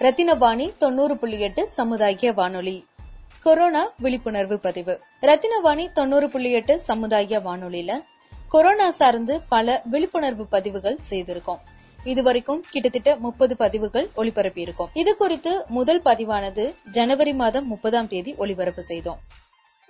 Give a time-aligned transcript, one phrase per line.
[0.00, 2.86] ரத்தினவாணி தொண்ணூறு புள்ளி எட்டு சமுதாய வானொலி.
[3.42, 5.00] கொரோனா விழிப்புணர்வு பதிவு.
[5.22, 8.00] ரத்தினவாணி தொண்ணூறு புள்ளி எட்டு சமுதாய வானொலியில
[8.48, 11.58] கொரோனா சார்ந்து பல விழிப்புணர்வு பதிவுகள் செய்திருக்கோம்.
[12.04, 18.82] இதுவரைக்கும் கிட்டத்தட்ட முப்பது பதிவுகள் ஒளிபரப்பி இருக்கும் இது குறித்து முதல் பதிவானது ஜனவரி மாதம் முப்பதாம் தேதி ஒளிபரப்பு
[18.82, 19.18] செய்தோம்.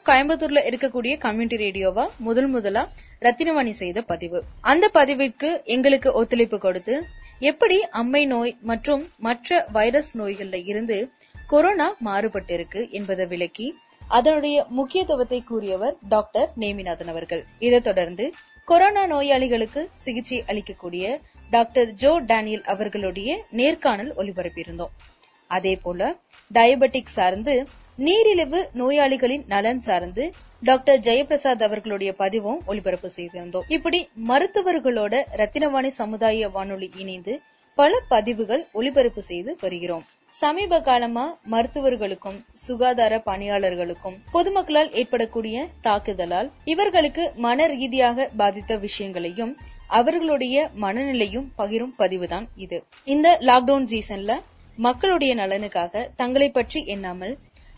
[0.06, 2.88] கோயம்புத்தூர்ல இருக்கக்கூடிய கம்யூனிட்டி ரேடியோவா முதல் முதலா
[3.20, 4.44] ரத்தினவாணி செய்த பதிவு.
[4.60, 7.04] அந்த பதிவிற்கு எங்களுக்கு ஒத்துழைப்பு கொடுத்து
[7.38, 11.10] எப்படி அம்மை நோய் மற்றும் மற்ற வைரஸ் நோய்கள்ல இருந்து
[11.46, 13.78] கொரோனா மாறுபட்டிருக்கு என்பதை விளக்கி
[14.08, 17.44] அதனுடைய முக்கியத்துவத்தை கூறியவர் டாக்டர் நேமிநாதன் அவர்கள்.
[17.58, 18.32] இதைத் தொடர்ந்து
[18.64, 21.20] கொரோனா நோயாளிகளுக்கு சிகிச்சை அளிக்கக்கூடிய
[21.50, 24.94] டாக்டர் ஜோ டேனியல் அவர்களுடைய நேர்காணல் ஒலிபரப்பியிருந்தோம்.
[25.46, 26.14] அதே போல
[26.54, 27.66] டயபெட்டிக் சார்ந்து
[27.96, 33.66] நீரிழிவு நோயாளிகளின் நலன் சார்ந்து டாக்டர் ஜெயபிரசாத் அவர்களுடைய பதிவும் ஒளிபரப்பு செய்திருந்தோம்.
[33.68, 37.34] இப்படி மருத்துவர்களோட ரத்தினவாணி சமுதாய வானொலி இணைந்து
[37.78, 40.04] பல பதிவுகள் ஒளிபரப்பு செய்து வருகிறோம்.
[40.40, 49.56] சமீப காலமா மருத்துவர்களுக்கும் சுகாதார பணியாளர்களுக்கும் பொதுமக்களால் ஏற்படக்கூடிய தாக்குதலால் இவர்களுக்கு மன ரீதியாக பாதித்த விஷயங்களையும்
[50.00, 52.80] அவர்களுடைய மனநிலையும் பகிரும் பதிவுதான் இது.
[53.04, 54.34] இந்த லாக்டவுன் சீசன்ல
[54.78, 57.36] மக்களுடைய நலனுக்காக தங்களை பற்றி எண்ணாமல்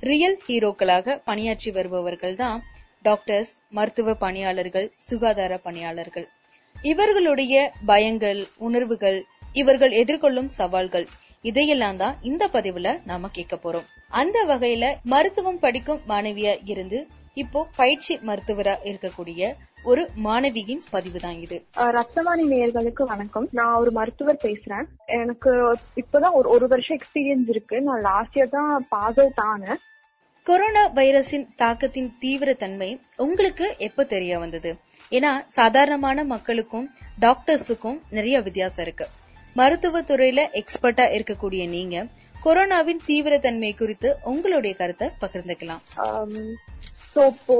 [0.08, 2.60] ரியல் ஹீரோக்களாக பணியாற்றி வருபவர்கள் தான்
[3.06, 6.26] டாக்டர்ஸ் மருத்துவ பணியாளர்கள் சுகாதார பணியாளர்கள்.
[6.76, 7.54] இவர்களுடைய
[7.90, 9.18] பயங்கள் உணர்வுகள்
[9.60, 11.06] இவர்கள் எதிர்கொள்ளும் சவால்கள்
[11.48, 13.86] இதையெல்லாம் தான் இந்த பதிவுல நாம கேட்க போறோம்.
[14.20, 17.00] அந்த வகையில மருத்துவம் படிக்கும் மாணவியா இருந்து
[17.42, 19.42] இப்போ பயிற்சி மருத்துவரா இருக்கக்கூடிய
[19.90, 21.56] ஒரு மாணவியின் பதிவு தான் இது
[21.98, 23.46] ரத்தவாணி நேயர்களுக்கு வணக்கம்.
[23.58, 24.88] நான் ஒரு மருத்துவர் பேசுறேன்.
[25.20, 25.52] எனக்கு
[26.02, 27.76] இப்பதான் ஒரு ஒரு வருஷம் எக்ஸ்பீரியன்ஸ் இருக்கு.
[27.88, 29.80] நான் லாஸ்ட் இயர் தான் பாஸ் அவுட் ஆனேன்
[30.46, 32.88] கொரோனா வைரஸின் தாக்கத்தின் தீவிரத்தன்மை
[33.24, 34.70] உங்களுக்கு எப்ப தெரிய வந்தது?
[35.16, 36.86] ஏன்னா சாதாரணமான மக்களுக்கும்
[37.24, 39.06] டாக்டர்ஸுக்கும் நிறைய வித்தியாசம் இருக்கு.
[39.58, 42.04] மருத்துவ துறையில எக்ஸ்பர்ட்டா இருக்கக்கூடிய நீங்க
[42.44, 45.82] கொரோனாவின் தீவிரத்தன்மை குறித்து உங்களுடைய கருத்தை பகிர்ந்துக்கலாம்.
[47.14, 47.56] ஸோ இப்போ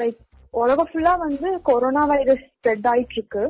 [0.00, 0.20] லைக்
[0.62, 3.44] உலகம் ஃபுல்லா வந்து கொரோனா வைரஸ் ஸ்ப்ரெட் ஆயிட்டு இருக்கு.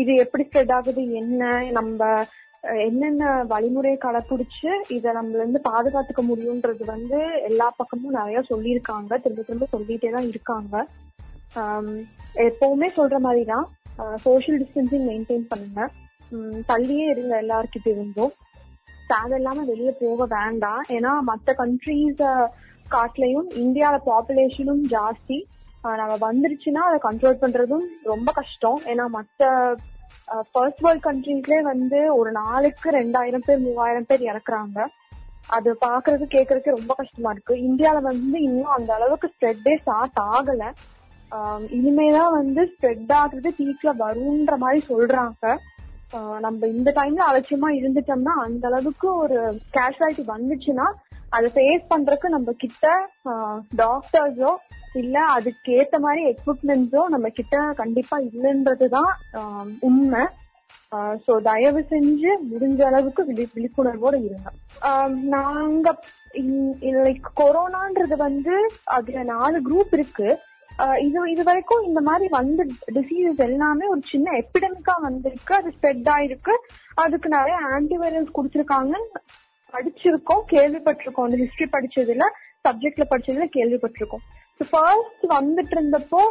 [0.00, 1.02] இது எப்படி ஸ்ப்ரெட் ஆகுது?
[1.20, 1.42] என்ன?
[1.78, 2.00] நம்ம
[2.86, 7.18] என்னென்ன வழிமுறையை கடைபிடிச்சு இதை நம்மள இருந்து பாதுகாத்துக்க முடியும்ன்றது வந்து
[7.48, 9.10] எல்லா பக்கமும் நிறைய சொல்லியிருக்காங்க.
[9.22, 10.84] திரும்ப திரும்ப சொல்லிட்டே தான் இருக்காங்க.
[12.48, 13.66] எப்பவுமே சொல்ற மாதிரி தான்
[14.26, 15.88] சோசியல் டிஸ்டன்சிங் மெயின்டைன் பண்ணுங்க.
[16.70, 18.32] தள்ளியே இருங்க எல்லாருக்கிட்ட இருந்தும்.
[19.12, 20.82] தேவையில்லாம வெளியே போக வேண்டாம்.
[20.96, 22.22] ஏன்னா மற்ற கண்ட்ரீஸ்
[22.94, 25.38] காட்டிலையும் இந்தியாவில பாப்புலேஷனும் ஜாஸ்தி.
[26.00, 28.78] நம்ம வந்துருச்சுன்னா அதை கண்ட்ரோல் பண்றதும் ரொம்ப கஷ்டம்.
[28.92, 29.48] ஏன்னா மற்ற
[30.52, 34.78] ஃபர்ஸ்ட் வேர்ல்ட் கண்ட்ரீஸ்ல வந்து ஒரு நாளுக்கு ரெண்டாயிரம் பேர் மூவாயிரம் பேர் இறக்குறாங்க.
[35.56, 37.54] அது பாக்குறது கேக்குறதுக்கு ரொம்ப கஷ்டமா இருக்கு.
[37.68, 40.64] இந்தியால வந்து இன்னும் அந்த அளவுக்கு ஸ்ப்ரெட்டே ஸ்டார்ட் ஆகல.
[41.78, 45.54] இனிமேதான் வந்து ஸ்ப்ரெட் ஆகுறது பீக்ல வரும்ன்ற மாதிரி சொல்றாங்க.
[46.44, 49.38] நம்ம இந்த டைம்ல அலட்சியமா இருந்துட்டோம்னா அந்த அளவுக்கு ஒரு
[49.76, 50.86] கேஷுவாலிட்டி வந்துச்சுன்னா
[51.36, 52.86] அதை ஃபேஸ் பண்றதுக்கு நம்ம கிட்ட
[53.82, 54.50] டாக்டர்ஸோ
[55.00, 59.12] இல்ல அதுக்கு ஏத்த மாதிரி எக்யூப்மெண்ட்ஸும் நம்ம கிட்ட கண்டிப்பா இல்லைன்றதுதான்
[59.88, 60.22] உண்மை.
[61.24, 64.48] சோ தயவு செஞ்சு முடிஞ்ச அளவுக்கு விழி விழிப்புணர்வோட இருங்க.
[65.34, 65.88] நாங்க
[67.06, 68.54] லைக் கொரோனான்றது வந்து
[68.96, 70.28] அதுல நாலு குரூப் இருக்கு.
[71.06, 72.62] இது இது வரைக்கும் இந்த மாதிரி வந்து
[72.96, 75.52] டிசீசஸ் எல்லாமே ஒரு சின்ன எபிடமிக்கா வந்திருக்கு.
[75.58, 76.54] அது ஸ்ப்ரெட் ஆயிருக்கு.
[77.04, 78.94] அதுக்கு நிறைய ஆன்டிவைரல்ஸ் கொடுத்துருக்காங்க.
[79.74, 81.26] படிச்சிருக்கோம் கேள்விப்பட்டிருக்கோம்.
[81.28, 82.24] அந்த ஹிஸ்டரி படிச்சதுல
[82.66, 84.24] சப்ஜெக்ட்ல படிச்சதுல கேள்விப்பட்டிருக்கோம்.
[84.70, 86.22] ஃபர்ஸ்ட் வந்துட்டு இருந்தப்போ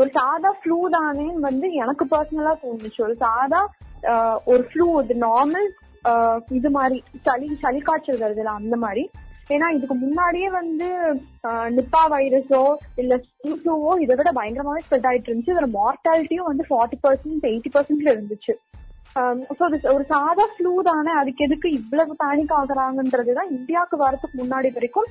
[0.00, 3.00] ஒரு சாதா ஃப்ளூ தானே வந்து எனக்கு பர்சனலா தோணுச்சு.
[3.06, 3.60] ஒரு சாதா
[4.52, 5.68] ஒரு ஃப்ளூ இது நார்மல்
[6.58, 6.96] இது மாதிரி
[7.26, 9.04] சளி சளி காய்ச்சல் வருதுல அந்த மாதிரி.
[9.54, 10.86] ஏன்னா இதுக்கு முன்னாடியே வந்து
[11.76, 12.62] நிப்பா வைரஸோ
[13.02, 15.52] இல்ல ஃப்ளூவோ இதை விட பயங்கரமாவே ஸ்ப்ரெட் ஆயிட்டு இருந்துச்சு.
[15.54, 18.54] இதோட மார்டாலிட்டியும் வந்து ஃபார்ட்டி பர்சன்ட் எயிட்டி பர்சன்ட்ல இருந்துச்சு.
[19.94, 25.08] ஒரு சாதா ஃப்ளூ தானே அதுக்கு எதுக்கு இவ்வளவு பேனிக் ஆகுறாங்கன்றதுதான் இந்தியாவுக்கு வரதுக்கு முன்னாடி வரைக்கும்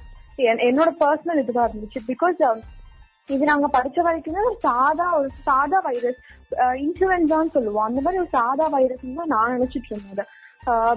[0.68, 2.00] என்னோட பர்சனல் இதுவா இருந்துச்சு.
[2.12, 2.41] பிகாஸ்
[3.29, 6.19] இது நாங்க படிச்ச வரைக்குமே ஒரு சாதா ஒரு சாதா வைரஸ்
[6.84, 7.87] இன்ஃபுளுன்சான்னு சொல்லுவோம்.
[7.90, 10.32] அந்த மாதிரி ஒரு சாதா வைரஸ் தான் நான் நினைச்சிட்டு இருந்தேன்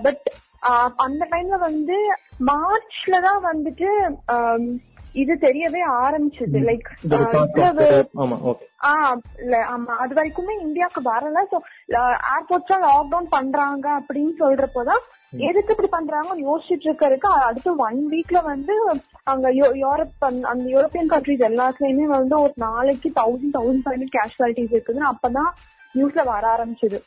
[0.04, 0.24] பட்
[1.04, 1.96] அந்த டைம்ல வந்து
[2.50, 3.88] மார்ச்ல தான் வந்துட்டு
[5.22, 6.58] இது தெரியவே ஆரம்பிச்சது.
[6.68, 6.88] லைக்
[9.74, 11.38] ஆமா அது வரைக்குமே இந்தியாவுக்கு வரல.
[11.52, 11.58] சோ
[12.34, 18.74] ஏர்போர்ட்ஸ் லாக்டவுன் பண்றாங்க அப்படின்னு சொல்றப்போதான் எதுக்கு இப்படி பண்றாங்கன்னு யோசிச்சுட்டு இருக்கறதுக்கு அடுத்து ஒன் வீக்ல வந்து
[19.24, 19.48] அங்க
[19.82, 20.14] யூரோப்
[20.52, 25.50] அந்த யூரோப்பியன் கண்ட்ரிஸ் எல்லாத்துலயுமே வந்து ஒரு நாளைக்கு thousand thousand five hundred casualties இருக்குதுன்னு அப்பதான்
[25.94, 26.98] நியூஸ்ல வர ஆரம்பிச்சது.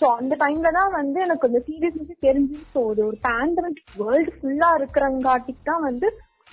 [0.00, 5.64] சோ அந்த டைம்ல தான் வந்து எனக்கு இந்த சீரியஸ்னஸ் தெரிஞ்சு இது ஒரு பேண்டமிக் வேர்ல்டு ஃபுல்லா இருக்கிறங்காட்டிக்கு
[5.64, 6.08] தான் வந்து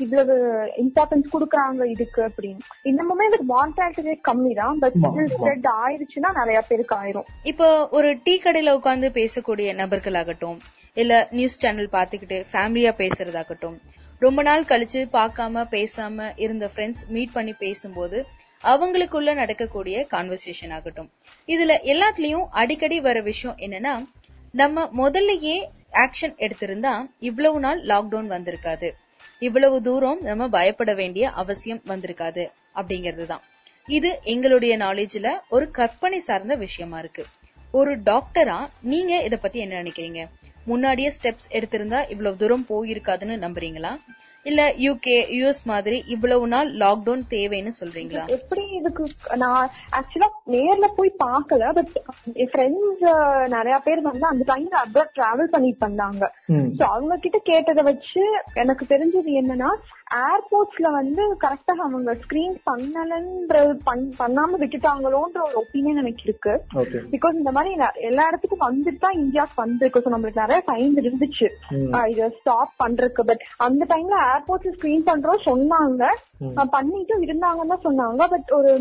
[0.06, 0.36] இவ்வளவு
[0.84, 2.63] இம்பார்ட்டன்ஸ் கொடுக்குறாங்க இதுக்கு அப்படின்னு.
[2.90, 4.98] இன்னமுமே இதுக்கு மார்டாலிட்டி ரேட் கம்மி தான் பட்
[5.36, 7.28] ஸ்ப்ரெட் ஆயிருச்சுன்னா நிறைய பேருக்கு ஆயிரும்.
[7.51, 7.69] இப்போ
[8.00, 10.60] ஒரு டீ கடையில உட்கார்ந்து பேசக்கூடிய நபர்களாகட்டும்
[11.01, 13.78] இல்ல நியூஸ் சேனல் பாத்துக்கிட்டு ஃபேமிலியா பேசுறதாகட்டும்
[14.25, 18.18] ரொம்ப நாள் கழிச்சு பார்க்காம பேசாம இருந்த ஃப்ரெண்ட்ஸ் மீட் பண்ணி பேசும்போது
[18.63, 21.10] அவங்களுக்குள்ள நடக்கக்கூடிய கான்வர்சேஷன் ஆகட்டும்.
[21.54, 23.94] இதுல எல்லாத்துலயும் அடிக்கடி வர விஷயம் என்னன்னா
[24.62, 25.57] நம்ம முதல்லயே
[26.04, 26.94] ஆக்ஷன் எடுத்திருந்தா
[27.30, 28.90] இவ்வளவு நாள் லாக்டவுன் வந்திருக்காது.
[29.39, 32.44] இவ்வளவு தூரம் நம்ம பயப்பட வேண்டிய அவசியம் வந்திருக்காது
[32.75, 33.44] அப்படிங்கிறது தான்
[33.88, 37.25] இது எங்களுடைய நாலேஜ்ல ஒரு கற்பனை சார்ந்த விஷயமா இருக்கு.
[37.71, 40.21] ஒரு டாக்டரா நீங்க இத பத்தி என்ன நினைக்கிறீங்க?
[40.65, 43.91] முன்னாடியே ஸ்டெப்ஸ் எடுத்திருந்தா இவ்வளவு தூரம் போயிருக்காதுன்னு நம்புறீங்களா?
[44.45, 49.03] இல்ல யூகே யுஎஸ் மாதிரி இவ்வளவு நாள் லாக்டவுன் தேவைன்னு சொல்றீங்களா எப்படி இதுக்கு
[49.38, 51.91] நான் ஆக்சுவலா நேர்ல போய் பார்க்கல பட்
[52.36, 53.03] என் ஃப்ரெண்ட்ஸ்
[53.47, 56.24] நிறைய பேர் வந்து அந்த டைம்ல அப்ராட் டிராவல் பண்ணிட்டு வந்தாங்க.
[56.77, 59.69] சோ அவங்க கிட்ட கேட்டதை வச்சு எனக்கு தெரிஞ்சது என்னன்னா
[60.13, 66.53] ஏர்போர்ட்ஸ்ல வந்து கரெக்டா அவங்க ஸ்கிரீன் பண்ணலன்றது பண்- பண்ணாம விட்டுட்டாங்களோன்ற ஒரு ஒப்பீனியன் எனக்கு இருக்கு.
[67.11, 71.47] பிகாஸ் இந்த மாதிரி எல்லா இடத்துக்கும் வந்துட்டு தான் இந்தியாவுக்கு வந்திருக்கு ஸோ நம்மளுக்கு நிறைய டைம் இருந்துச்சு.
[72.07, 73.21] இத ஸ்டாப் பண்றதுக்கு.
[73.21, 76.03] பட் அந்த டைம்ல ஏர்போர்ட்ஸ் ஸ்கிரீன் பண்றோம் சொன்னாங்க.
[76.71, 78.27] பண்ணிட்டும் இருந்தாங்கன்னு தான் சொன்னாங்க.
[78.29, 78.73] பட் ஒரு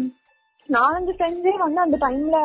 [0.76, 2.38] நாலஞ்சு ஃப்ரெண்ட்ஸே வந்து அந்த டைம்ல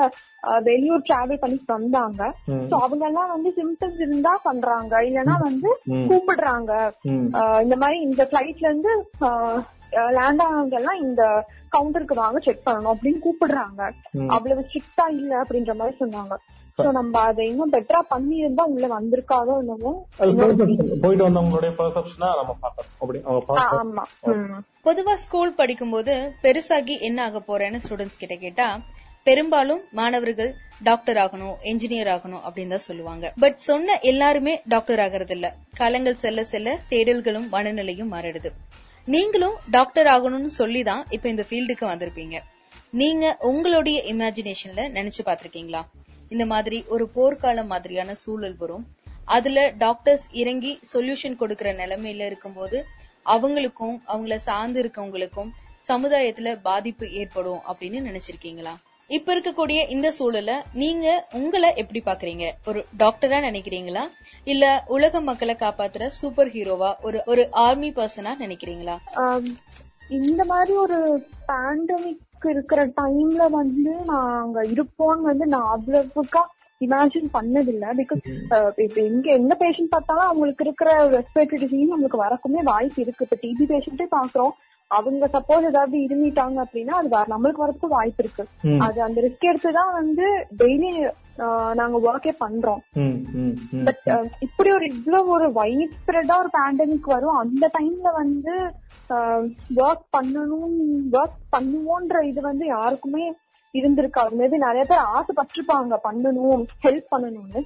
[0.64, 2.22] வெளியூர் டிராவல் பண்ணிட்டு வந்தாங்க.
[2.70, 5.02] சோ அவங்க எல்லாம் வந்து சிம்டம்ஸ் இருந்தா பண்றாங்க.
[5.10, 5.70] இல்லனா வந்து.
[6.10, 6.72] கூப்பிடுறாங்க.
[7.66, 8.94] இந்த மாதிரி இந்த பிளைட்ல இருந்து
[10.18, 11.24] லேண்ட் ஆனவங்க எல்லாம் இந்த
[11.76, 13.82] கவுண்டருக்கு வாங்க செக் பண்ணணும் அப்படின்னு கூப்பிடுறாங்க.
[14.28, 16.36] அவ்வளவு ஸ்ட்ரிக்டா இல்ல அப்படின்ற மாதிரி சொன்னாங்க.
[16.80, 20.88] சோ நம்ம அதை இன்னும் பெட்டரா பண்ணி இருந்தா உள்ள வந்திருக்காதோ என்னமோ அது perception.
[21.04, 24.04] போயிட்டு வந்தவங்களுடைய பெர்செப்ஷனா நம்ம பார்க்கணும் அப்படி அவங்க ஆ, பார்க்க ஆமா.
[24.32, 24.62] ம்.
[24.86, 28.68] பொதுவா ஸ்கூல் படிக்கும்போது பெருசாகி என்ன ஆக போறேன்னு ஸ்டூடெண்ட்ஸ் கிட்ட கேட்டா
[29.28, 30.50] பெரும்பாலும் மாணவர்கள்
[30.82, 33.26] டாக்டர் ஆகணும் என்ஜினியர் ஆகணும் அப்படின்னு தான் சொல்லுவாங்க.
[33.44, 35.48] பட் சொன்ன எல்லாருமே டாக்டர் ஆகிறது இல்ல
[35.78, 38.50] காலங்கள் செல்ல செல்ல தேடல்களும் மனநிலையும் மாறிடுது.
[39.08, 42.36] நீங்களும் டாக்டர் ஆகணும்னு சொல்லி தான் இப்ப இந்த ஃபீல்டுக்கு வந்திருப்பீங்க.
[42.94, 45.82] நீங்க உங்களுடைய இமேஜினேஷன்ல நினைச்சு பாத்திருக்கீங்களா
[46.34, 48.86] இந்த மாதிரி ஒரு போர்க்காலம் மாதிரியான சூழல் வரும்.
[49.36, 52.78] அதுல டாக்டர்ஸ் இறங்கி சொல்யூஷன் கொடுக்கற நிலைமையில இருக்கும்போது
[53.26, 55.52] அவங்களுக்கும் அவங்கள சார்ந்து இருக்கவங்களுக்கும்
[55.88, 58.74] சமுதாயத்துல பாதிப்பு ஏற்படும் அப்படின்னு நினைச்சிருக்கீங்களா?
[59.10, 61.08] இப்ப இருக்கக்கூடிய இந்த சூழல நீங்க
[61.40, 62.46] உங்களை எப்படி பாக்குறீங்க?
[62.66, 64.04] ஒரு டாக்டரா நினைக்கிறீங்களா?
[64.52, 68.96] இல்ல உலக மக்களை காப்பாத்துற சூப்பர் ஹீரோவா ஒரு ஒரு ஆர்மி பர்சனா நினைக்கிறீங்களா?
[70.20, 71.00] இந்த மாதிரி ஒரு
[71.50, 76.44] பேண்டமிக் இருக்கிற டைம்ல வந்து நாங்க இருப்போம்னு வந்து நான் அவ்வளவுக்கா
[76.82, 77.86] இமேஜின் பண்ணதில்ல.
[78.00, 78.24] பிகாஸ்
[78.78, 83.26] இப்ப எங்க எந்த பேஷண்ட் பார்த்தாலும் அவங்களுக்கு இருக்கிற ரெஸ்பிரேட்டரி டிசீஸ் நம்மளுக்கு வரக்குமே வாய்ப்பு இருக்கு.
[83.26, 84.54] இப்ப டிபி பேஷண்டே பாக்குறோம்
[84.88, 88.44] அவங்க சப்போஸ் ஏதாவது இருமிட்டாங்க அப்படின்னா அது நம்மளுக்கு வரதுக்கு வாய்ப்பு இருக்கு.
[88.80, 90.26] அது அந்த ரிஸ்க் எடுத்துதான் வந்து
[90.58, 90.92] டெய்லி
[91.80, 92.82] நாங்க ஒர்க்கே பண்றோம்.
[93.88, 94.08] பட்
[94.40, 98.56] இப்படி ஒரு இவ்வளவு ஒரு வைட் ஸ்ப்ரெடா ஒரு பேண்டமிக் வரும் அந்த டைம்ல வந்து
[99.84, 100.76] ஒர்க் பண்ணணும்
[101.18, 103.26] ஒர்க் பண்ணுவோன்ற இது வந்து யாருக்குமே
[103.74, 107.62] இருந்திருக்காது மேபி நிறைய பேர் ஆசைப்பட்டிருப்பாங்க பண்ணணும் ஹெல்ப் பண்ணணும்னு.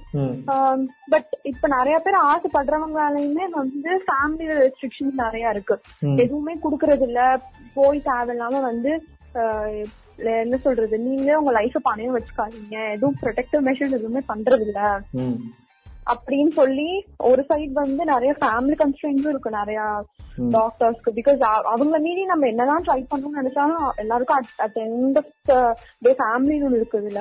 [1.12, 5.76] பட் இப்ப நிறைய பேர் ஆசைப்படுறவங்களாலையுமே வந்து ஃபேமிலி ரெஸ்ட்ரிக்ஷன் நிறைய இருக்கு.
[6.24, 7.22] எதுவுமே குடுக்கறது இல்ல
[7.78, 8.92] போய் தேவையில்லாம வந்து
[10.18, 10.98] என்ன சொல்றது?
[10.98, 12.92] நீங்களே உங்க லைஃப பணையம் வச்சுக்காதீங்க.
[12.94, 14.80] எதுவும் ப்ரொடெக்டிவ் மெஷர்ஸ் எதுவுமே பண்றது இல்ல.
[16.06, 19.80] அப்படின்னு சொல்லி ஒரு சைடு வந்து நிறைய ஃபேமிலி கன்ஸ்ட்ரெயின்ஸும் இருக்கு நிறைய.
[20.50, 21.40] டாக்டர்ஸ்க்கு பிகாஸ்
[21.72, 25.32] அவங்க மீறி நம்ம என்னதான் ட்ரை பண்ணணும்னு நினைச்சாலும் எல்லாருக்கும் அட் எண்ட் ஆஃப்
[26.02, 27.20] டே ஃபேமிலின்னு ஒண்ணு இருக்குது இல்ல?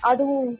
[0.00, 0.50] அதுவும்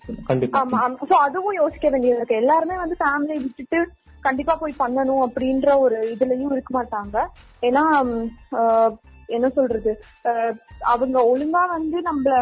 [0.61, 2.35] ஆமா சோ அதுவும் யோசிக்க வேண்டியது இருக்கு.
[2.35, 3.81] எல்லாருமே வந்து ஃபேமிலியை விட்டுட்டு
[4.21, 7.27] கண்டிப்பா போய் பண்ணணும் அப்படின்ற ஒரு இதுலயும் இருக்க மாட்டாங்க.
[7.63, 7.85] ஏன்னா
[9.31, 9.93] என்ன சொல்றது?
[10.25, 10.55] ஆஹ்,
[10.87, 12.35] அவங்க ஒழுங்கா வந்து நம்மள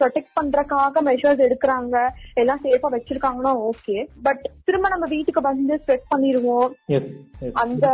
[0.00, 1.96] ப்ரொடெக்ட் பண்றதுக்காக மெஷர்ஸ் எடுக்கிறாங்க.
[2.34, 6.68] எல்லாம் சேஃபா வச்சிருக்காங்கன்னா ஓகே பட் திரும்ப நம்ம வீட்டுக்கு வந்து ஸ்ப்ரெட் பண்ணிடுவோம்.
[6.88, 7.10] எஸ்
[7.54, 7.84] அந்த.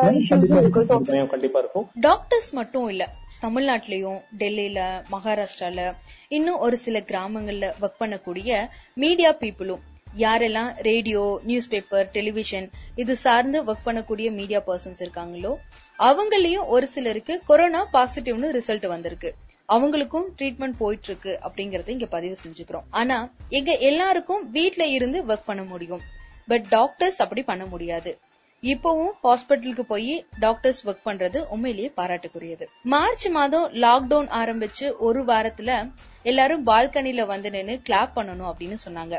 [1.28, 1.86] கண்டிப்பா இருக்கும்.
[2.00, 3.04] டாக்டர்ஸ் மட்டும் இல்ல.
[3.42, 4.80] தமிழ்நாட்டிலயும் டெல்லியில
[5.12, 5.82] மகாராஷ்டிரால
[6.30, 8.50] இன்னும் ஒரு சில கிராமங்கள்ல ஒர்க் பண்ணக்கூடிய
[8.96, 9.84] மீடியா பீப்புளும்
[10.16, 12.66] யாரெல்லாம் ரேடியோ நியூஸ் பேப்பர் டெலிவிஷன்
[12.96, 15.52] இது சார்ந்து ஒர்க் பண்ணக்கூடிய மீடியா பர்சன்ஸ் இருக்காங்களோ
[16.00, 19.34] அவங்களையும் ஒரு சிலருக்கு கொரோனா பாசிட்டிவ்னு ரிசல்ட் வந்திருக்கு.
[19.68, 22.82] அவங்களுக்கும் ட்ரீட்மெண்ட் போயிட்டு இருக்கு அப்படிங்கறத இங்க பதிவு செஞ்சுக்கிறோம்.
[22.90, 26.00] ஆனா எங்க எல்லாருக்கும் வீட்ல இருந்து ஒர்க் பண்ண முடியும்.
[26.46, 28.18] பட் டாக்டர்ஸ் அப்படி பண்ண முடியாது.
[28.62, 32.66] இப்பவும் ஹாஸ்பிட்டலுக்கு போய் டாக்டர்ஸ் ஒர்க் பண்றது உண்மையிலேயே பாராட்டுக்குரியது.
[32.82, 35.92] மார்ச் மாதம் லாக்டவுன் ஆரம்பிச்சு ஒரு வாரத்துல
[36.22, 39.18] எல்லாரும் பால்கனில வந்து நின்று கிளாப் பண்ணணும் அப்படின்னு சொன்னாங்க.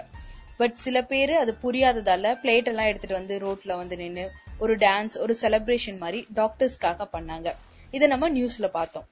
[0.58, 5.34] பட் சில பேரு அது புரியாததால பிளேட் எல்லாம் எடுத்துட்டு வந்து ரோட்ல வந்து நின்று ஒரு டான்ஸ் ஒரு
[5.42, 7.50] செலிப்ரேஷன் மாதிரி டாக்டர்ஸ்க்காக பண்ணாங்க.
[7.92, 9.08] இதை நம்ம நியூஸ்ல பார்த்தோம்.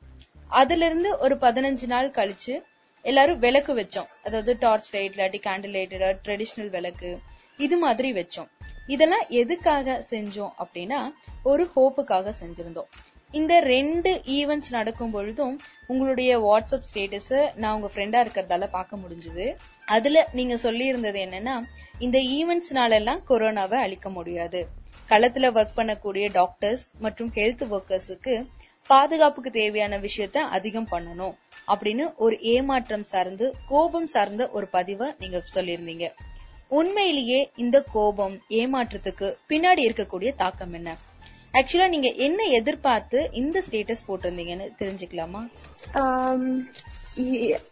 [0.61, 2.53] அதுல இருந்து ஒரு பதினஞ்சு நாள் கழிச்சு
[3.05, 4.09] எல்லாரும் விளக்கு வச்சோம்.
[4.23, 7.11] அதாவது டார்ச் லைட் இல்லாட்டி கேண்டில் லைட் ட்ரெடிஷ்னல் விளக்கு
[7.59, 8.49] இது மாதிரி வச்சோம்.
[8.87, 10.99] இதெல்லாம் எதுக்காக செஞ்சோம் அப்படின்னா
[11.43, 12.89] ஒரு ஹோப்புக்காக செஞ்சிருந்தோம்.
[13.31, 15.55] இந்த ரெண்டு ஈவெண்ட்ஸ் நடக்கும் பொழுதும்
[15.87, 19.45] உங்களுடைய வாட்ஸ்அப் ஸ்டேட்டஸ நான் உங்க ஃப்ரெண்டா இருக்கிறதால பார்க்க முடிஞ்சது.
[19.95, 21.55] அதுல நீங்க சொல்லி இருந்தது என்னன்னா
[21.99, 24.61] இந்த ஈவெண்ட்ஸ்னால எல்லாம் கொரோனாவை அழிக்க முடியாது.
[25.09, 28.47] களத்துல ஒர்க் பண்ணக்கூடிய டாக்டர்ஸ் மற்றும் ஹெல்த் ஒர்க்கர்ஸுக்கு
[28.87, 31.35] பாதுகாப்புக்கு தேவையான விஷயத்த அதிகம் பண்ணணும்
[31.67, 36.07] அப்படின்னு ஒரு ஏமாற்றம் சார்ந்து கோபம் சார்ந்த ஒரு பதிவை நீங்க சொல்லியிருந்தீங்க.
[36.67, 40.97] உண்மையிலேயே இந்த கோபம் ஏமாற்றத்துக்கு பின்னாடி இருக்கக்கூடிய தாக்கம் என்ன?
[41.53, 45.41] ஆக்சுவலா நீங்க என்ன எதிர்பார்த்து இந்த ஸ்டேட்டஸ் போட்டிருந்தீங்கன்னு தெரிஞ்சுக்கலாமா?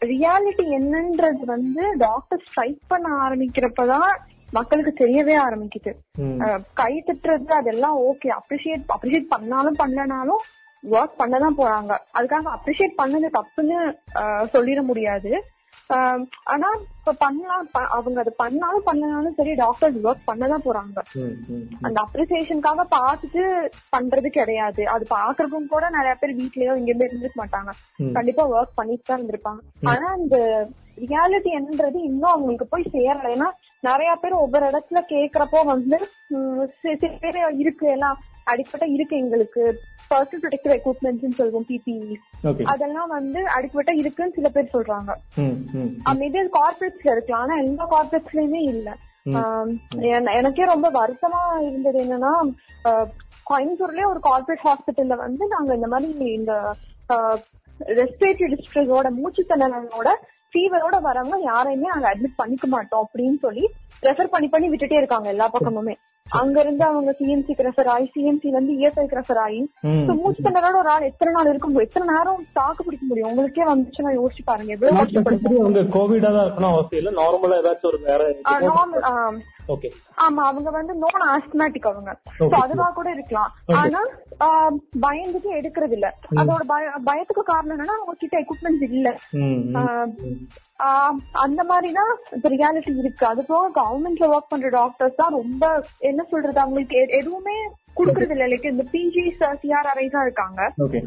[0.05, 4.09] ரியாலிட்டி என்னன்றது வந்து டாக்டர் ஸ்ட்ரைக் பண்ண ஆரம்பிக்கிறப்பதான்
[4.55, 5.91] மக்களுக்கு தெரியவே ஆரம்பிக்குது.
[6.79, 10.43] கை தட்டுறது அதெல்லாம் ஓகே அப்ரிஷியேட் அப்ரிஷியேட் பண்ணாலும் பண்ணலனாலும்
[10.83, 11.93] ஒர்க் பண்ணதான் போறாங்க.
[12.17, 13.77] அதுக்காக அப்ரிஷியேட் பண்ணது தப்புன்னு
[14.55, 15.31] சொல்லிட முடியாது.
[16.53, 20.97] ஆனா இப்ப பண்ணலாம் அவங்க அது பண்ணாலும் பண்ணலனாலும் சரி டாக்டர்ஸ் ஒர்க் பண்ணதான் போறாங்க.
[21.85, 23.43] அந்த அப்ரிசியேஷனுக்காக பார்த்துட்டு
[23.95, 24.81] பண்றது கிடையாது.
[24.93, 27.73] அது பாக்குறவங்க கூட நிறைய பேர் வீட்லயோ எங்கேயுமே இருந்துக்க மாட்டாங்க.
[28.17, 29.61] கண்டிப்பா ஒர்க் பண்ணிட்டு தான் இருந்திருப்பாங்க
[29.93, 30.37] ஆனா அந்த
[31.05, 33.49] ரியாலிட்டி என்னன்றது இன்னும் அவங்களுக்கு போய் சேரல ஏன்னா
[33.83, 35.97] நிறைய பேர் ஒவ்வொரு இடத்துல கேக்குறப்போ வந்து
[36.77, 39.63] சில பேர் இருக்கு எல்லாம் அடிப்பட்ட இருக்கு எங்களுக்கு.
[40.11, 45.11] பர்சனல் ப்ரொடெக்டிவ் எக்யூப்மெண்ட்ஸ் சொல்லுவோம் பிபிஇ ஓகே அதெல்லாம் வந்து அடிப்பட்ட இருக்குன்னு சில பேர் சொல்றாங்க.
[46.19, 48.89] மேபி அது கார்பரேட்ஸ்ல இருக்கலாம் ஆனா எல்லா கார்பரேட்ஸ்லயுமே இல்ல.
[50.37, 52.31] எனக்கே ரொம்ப வருத்தமா இருந்தது என்னன்னா
[53.47, 56.53] கோயம்புத்தூர்லயே ஒரு கார்பரேட் ஹாஸ்பிட்டல்ல வந்து நாங்க இந்த மாதிரி இந்த
[57.97, 60.09] ரெஸ்பிரேட்டரி டிஸ்ட்ரிஸோட மூச்சு திணறலோட
[60.57, 63.63] ஃபீவரோட வரவங்க யாரையுமே நாங்க அட்மிட் பண்ணிக்க மாட்டோம் அப்படின்னு சொல்லி
[64.03, 65.93] ரெஃபர் பண்ணி பண்ணி விட்டுட்டே இருக்காங்க எல்லா பக்கமுமே.
[66.27, 69.59] அங்க இருந்து அவங்க சிஎம்சிக்கு ரெஃபர் ஆகி சிஎம்சி வந்து இஎஸ்ஐக்கு ரெஃபர் ஆகி.
[70.21, 73.29] மூச்சு திணறலோட ஒரு ஆள் எத்தனை நாள் இருக்க முடியும் எத்தனை நேரம் தாக்கு பிடிக்க முடியும்?
[73.31, 74.73] உங்களுக்கே வந்துச்சுன்னா யோசிச்சு பாருங்க.
[74.75, 77.13] எவ்வளவு அவங்க கோவிடா தான் இருக்கணும் அவசியம் இல்ல.
[77.21, 78.01] நார்மலா ஏதாச்சும் ஒரு
[80.21, 82.11] ஆமா அவங்க வந்து நோன் ஆஸ்துமேட்டிக் அவங்க.
[82.39, 83.51] சோ அதுவா கூட இருக்கலாம்.
[83.79, 84.01] ஆனா
[85.01, 89.09] பயந்துட்டு எடுக்கிறது இல்ல அதோட பய- பயத்துக்கு காரணம் என்னன்னா அவங்க கிட்ட எக்யூப்மெண்ட்ஸ் இல்ல
[91.39, 93.25] அந்த மாதிரிதான் இப்ப ரியாலிட்டி இருக்கு.
[93.27, 95.63] அது போக கவர்மெண்ட்ல ஒர்க் பண்ற டாக்டர்ஸ் தான் ரொம்ப
[96.03, 97.55] என்ன சொல்றது அவங்களுக்கு எதுவுமே
[97.97, 99.23] குடுக்கறது இல்ல லைக் இந்த பிஜி
[99.61, 100.59] சிஆர்ஆர்ஐ தான் இருக்காங்க.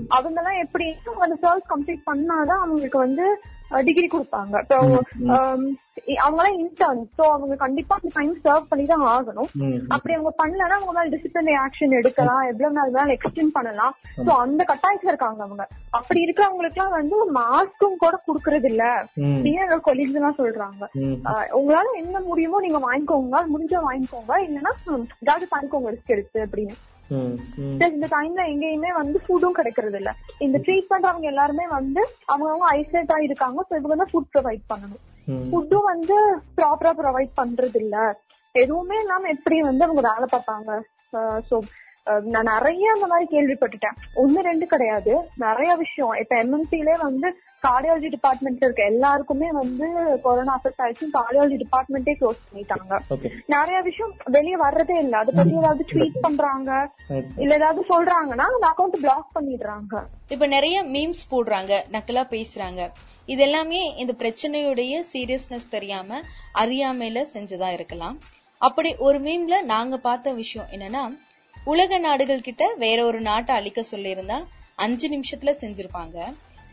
[0.09, 0.87] அவங்க எல்லாம் எப்படி
[1.21, 3.26] அந்த சர்வீஸ் கம்ப்ளீட் பண்ணாதான் அவங்களுக்கு வந்து
[3.89, 4.55] டிகிரி கொடுப்பாங்க.
[4.65, 4.77] இப்போ
[6.25, 9.50] அவங்க எல்லாம் இன்டர்ன் சோ அவங்க கண்டிப்பா அந்த டைம் சர்வ் பண்ணி தான் ஆகணும்
[9.95, 12.43] அப்படி அவங்க பண்ணலன்னா அவங்க மேல டிசிப்ளினரி ஆக்ஷன் எடுக்கலாம்.
[12.50, 13.95] எவ்வளவு நாள் வேணாலும் எக்ஸ்டெண்ட் பண்ணலாம்.
[14.27, 15.65] சோ அந்த கட்டாயத்துல இருக்காங்க அவங்க.
[15.99, 20.83] அப்படி இருக்கிறவங்களுக்கு எல்லாம் வந்து மாஸ்க்கும் கூட குடுக்கறது இல்ல அப்படின்னு கொலீக்ஸ் எல்லாம் சொல்றாங்க.
[21.61, 23.45] உங்களால என்ன முடியுமோ நீங்க வாங்கிக்கோங்க.
[23.55, 24.33] முடிஞ்சா வாங்கிக்கோங்க.
[24.47, 24.75] இல்லைன்னா
[25.25, 26.77] ஏதாவது பண்ணிக்கோங்க ரிஸ்க் எடுத்து அப்படின்னு.
[27.11, 30.11] Plus இந்த டைம்ல எங்கேயுமே வந்து ஃபுட்டும் கிடைக்கிறது இல்ல
[30.47, 32.02] இந்த ட்ரீட் பண்றவங்க எல்லாருமே வந்து
[32.33, 33.61] அவங்கவங்க ஐசோலேட் ஆயிருக்காங்க.
[33.69, 35.02] சோ இவங்க தான் ஃபுட் ப்ரொவைட் பண்ணணும்.
[35.50, 36.17] ஃபுட்டும் வந்து
[36.59, 37.97] ப்ராப்பரா ப்ரொவைட் பண்றது இல்ல
[38.55, 40.71] எதுவுமே இல்லாம எப்படி வந்து அவங்க வேலை பார்ப்பாங்க?
[41.49, 41.57] சோ
[42.35, 43.99] நான் நிறைய அந்த மாதிரி கேள்விப்பட்டுட்டேன்.
[44.23, 45.12] ஒண்ணு ரெண்டு கிடையாது.
[45.45, 46.14] நிறைய விஷயம்.
[46.23, 47.29] இப்ப எம்என்சிலே வந்து
[47.67, 49.87] கார்டியாலஜி டிபார்ட்மெண்ட்ல இருக்க எல்லாருக்குமே வந்து
[50.23, 51.07] கொரோனா அஃபெக்ட் ஆயிடுச்சு.
[51.14, 53.00] கார்டியாலஜி டிபார்ட்மெண்ட்டே க்ளோஸ் பண்ணிட்டாங்க.
[53.47, 55.19] நிறைய விஷயம் வெளியே வர்றதே இல்ல.
[55.19, 56.90] அதை பத்தி ஏதாவது ட்வீட் பண்றாங்க.
[57.37, 60.02] இல்ல ஏதாவது சொல்றாங்கன்னா அந்த அக்கௌண்ட் பிளாக் பண்ணிடுறாங்க.
[60.29, 61.73] இப்ப நிறைய மீம்ஸ் போடுறாங்க.
[61.93, 62.90] நக்கலா பேசுறாங்க.
[63.26, 66.21] இது எல்லாமே இந்த பிரச்சனையுடைய சீரியஸ்னஸ் தெரியாம
[66.55, 68.19] அறியாமையில செஞ்சதா இருக்கலாம்.
[68.59, 71.05] அப்படி ஒரு மீம்ல நாங்க பார்த்த விஷயம் என்னன்னா
[71.64, 76.19] உலக நாடுகள் கிட்ட வேற ஒரு நாட்டை அழிக்க சொல்லியிருந்தா அஞ்சு நிமிஷத்துல செஞ்சிருப்பாங்க.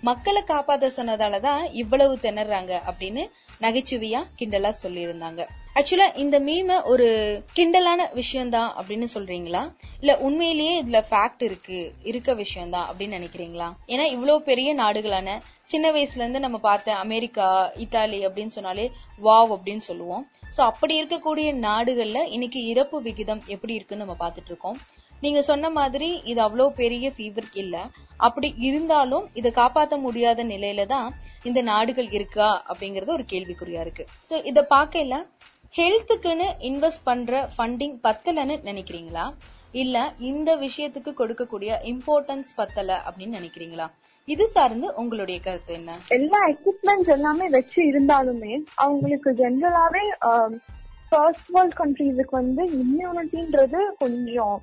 [0.02, 3.30] மக்களை காப்பாத்த சொன்னதாலதான் இவ்வளவு திணறாங்க அப்படின்னு
[3.62, 5.48] நகைச்சுவையா கிண்டலா சொல்லியிருந்தாங்க.
[5.76, 7.08] ஆக்சுவலா இந்த மீம ஒரு
[7.56, 9.74] கிண்டலான விஷயம்தான் அப்படின்னு சொல்றீங்களா?
[10.00, 13.74] இல்ல உண்மையிலேயே இதுல ஃபேக்ட் இருக்கு இருக்க விஷயம்தான் அப்படின்னு நினைக்கிறீங்களா?
[13.88, 18.92] ஏன்னா இவ்வளவு பெரிய நாடுகளான சின்ன வயசுல இருந்து நம்ம பார்த்த அமெரிக்கா இத்தாலி அப்படின்னு சொன்னாலே
[19.24, 20.28] வாவ் அப்படின்னு சொல்லுவோம்.
[20.56, 24.78] சோ அப்படி இருக்கக்கூடிய நாடுகள்ல இன்னைக்கு இறப்பு விகிதம் எப்படி இருக்குன்னு நம்ம பார்த்துட்டு இருக்கோம்.
[25.24, 27.76] நீங்க சொன்ன மாதிரி இது அவ்வளவு பெரிய ஃபீவர் இல்ல.
[28.28, 31.08] அப்படி இருந்தாலும் இதை காப்பாத்த முடியாத நிலையில தான்
[31.50, 34.04] இந்த நாடுகள் இருக்கா அப்படிங்கறது ஒரு கேள்விக்குறியா இருக்கு.
[34.30, 35.20] சோ இத பார்க்கல
[35.78, 39.26] ஹெல்த்துக்குன்னு இன்வெஸ்ட் பண்ற ஃபண்டிங் பத்தலன்னு நினைக்கிறீங்களா?
[39.84, 39.96] இல்ல
[40.30, 43.88] இந்த விஷயத்துக்கு கொடுக்கக்கூடிய இம்பார்ட்டன்ஸ் பத்தல அப்படின்னு நினைக்கிறீங்களா?
[44.28, 45.92] இது சார்ந்து உங்களுடைய கருத்து என்ன?
[46.18, 48.54] எல்லா எக்யூப்மெண்ட்ஸ் எல்லாமே வச்சு இருந்தாலுமே
[48.86, 50.04] அவங்களுக்கு ஜென்ரலாவே
[51.12, 54.58] ஃபர்ஸ்ட் வேர்ல்ட் கண்ட்ரீஸுக்கு வந்து இம்யூனிட்டின்றது கொஞ்சம்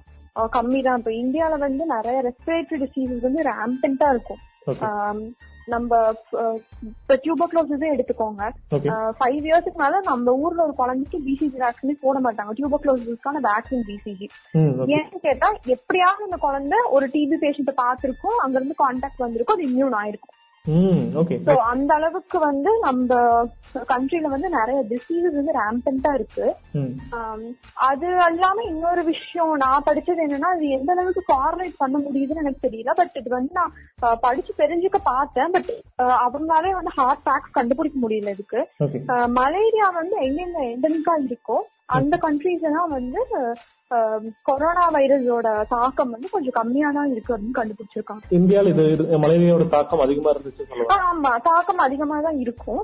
[0.57, 4.41] கம்மி தான் இப்போ இந்தியால வந்து நிறைய ரெஸ்பிரேட்டரி டிசீசஸ் வந்து ரேம்பண்டா இருக்கும்.
[5.73, 5.99] நம்ம
[6.89, 8.43] இப்போ டியூபர்க்ளோசிஸே எடுத்துக்கோங்க.
[9.19, 12.55] ஃபைவ் இயர்ஸ்க்கு மேல நம்ம ஊர்ல ஒரு குழந்தைக்கு பிசிஜி வேக்சினே போட மாட்டாங்க.
[12.59, 14.29] டியூபர்க்ளோசிஸ்க்கான வேக்சின் பிசிஜி
[14.97, 19.99] ஏன்னு கேட்டா எப்படியாவது அந்த குழந்தை ஒரு டிபி பேஷண்ட்டை பார்த்திருக்கும் அங்க இருந்து கான்டாக்ட் வந்திருக்கும் அது இம்யூன்
[20.01, 20.39] ஆயிருக்கும்.
[21.73, 23.17] அந்த அளவுக்கு வந்து நம்ம
[23.91, 26.47] கண்ட்ரில வந்து நிறைய டிசீசஸ் வந்து ரேம்பண்டா இருக்கு.
[27.89, 32.95] அது இல்லாம இன்னொரு விஷயம் நான் படிச்சது என்னன்னா அது எந்த அளவுக்கு கார்லேட் பண்ண முடியுதுன்னு எனக்கு தெரியல.
[33.01, 33.75] பட் இது வந்து நான்
[34.21, 35.53] படிச்சு தெரிஞ்சுக்க பார்த்தேன்.
[35.57, 35.71] பட்
[36.25, 38.63] அவங்களாலே வந்து ஹார்ட் ஃபேக்ட்ஸ் கண்டுபிடிக்க முடியல இதுக்கு.
[39.41, 43.21] மலேரியா வந்து எங்கெங்க எண்டமிக்கா இருக்கோ அந்த கண்ட்ரீஸ் எல்லாம் வந்து
[44.49, 48.25] கொரோனா வைரஸோட தாக்கம் வந்து கொஞ்சம் கம்மியா தான் இருக்கு அப்படின்னு கண்டுபிடிச்சிருக்காங்க.
[48.39, 51.33] இந்தியால இது மலேரியாவோட தாக்கம் அதிகமா இருந்துச்சு ஆமா.
[51.49, 52.81] தாக்கம் அதிகமா தான் இருக்கும்.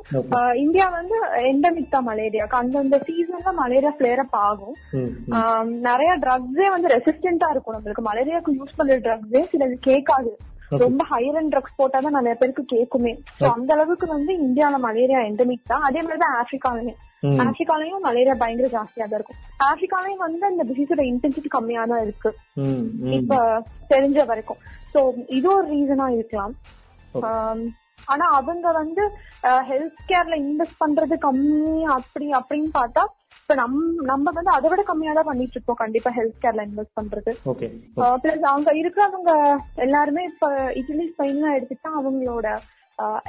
[0.64, 1.16] இந்தியா வந்து
[1.50, 4.76] எண்டமிக் தான் மலேரியாக்கு அந்தந்த சீசன்ல மலேரியா பிளேர் அப் ஆகும்.
[5.88, 8.08] நிறைய ட்ரக்ஸே வந்து ரெசிஸ்டன்டா இருக்கும் நம்மளுக்கு.
[8.10, 10.32] மலேரியாக்கு யூஸ் பண்ற ட்ரக்ஸே சிலது கேட்காது.
[10.84, 15.86] ரொம்ப ஹையர் ட்ரக்ஸ் போட்டாதான் நிறைய பேருக்கு கேக்குமே So, அந்த அளவுக்கு வந்து இந்தியால மலேரியா எண்டமிக் தான்.
[15.88, 16.36] அதே மாதிரி தான்
[17.44, 19.40] ஆப்பிரிக்காலயும் மலேரியா பயங்கர ஜாஸ்தியா தான் இருக்கும்.
[19.68, 22.30] ஆப்பிரிக்காலயும் வந்து அந்த டிசீஸோட இன்டென்சிட்டி கம்மியா தான் இருக்கு.
[23.18, 23.38] இப்ப
[23.92, 24.60] தெரிஞ்ச வரைக்கும்.
[24.92, 25.00] சோ
[25.38, 26.54] இது ஒரு ரீசனா இருக்கலாம்.
[28.12, 29.02] ஆனா அவங்க வந்து
[29.70, 33.02] ஹெல்த் கேர்ல இன்வெஸ்ட் பண்றது கம்மி அப்படி அப்படின்னு பார்த்தா
[33.40, 33.76] இப்ப நம்
[34.10, 35.78] நம்ம வந்து அதை விட கம்மியா தான் பண்ணிட்டு இருக்கோம்.
[35.82, 37.30] கண்டிப்பா ஹெல்த் கேர்ல இன்வெஸ்ட் பண்றது.
[38.22, 39.32] பிளஸ் அங்க இருக்கிறவங்க
[39.86, 40.48] எல்லாருமே இப்ப
[40.80, 42.48] இட்லி ஸ்பெயின்ல எடுத்துட்டா அவங்களோட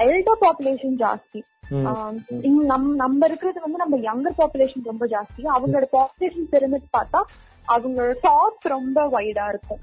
[0.07, 1.41] எல்டர் பாப்புலேஷன் ஜாஸ்தி.
[2.71, 5.41] நம் நம்ம இருக்கிறது வந்து நம்ம யங்கர் பாப்புலேஷன் ரொம்ப ஜாஸ்தி.
[5.55, 7.21] அவங்களோட பாப்புலேஷன் பிரமிட் பார்த்தா
[7.73, 9.81] அவங்க டாப் ரொம்ப வைடா இருக்கும்.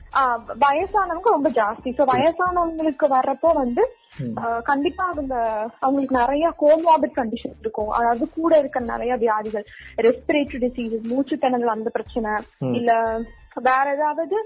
[0.65, 1.91] வயசானவங்க ரொம்ப ஜாஸ்தி.
[1.99, 3.83] சோ வயசானவங்களுக்கு வர்றப்போ வந்து
[4.69, 5.35] கண்டிப்பா அவங்க
[5.85, 7.91] அவங்களுக்கு நிறைய கோமாபிட் கண்டிஷன் இருக்கும்.
[7.99, 9.67] அதாவது கூட இருக்க நிறைய வியாதிகள்.
[10.07, 12.33] ரெஸ்பிரேட்டரி டிசீசஸ் மூச்சு திணறல் அந்த பிரச்சனை
[12.79, 12.91] இல்ல
[13.69, 14.37] வேற ஏதாவது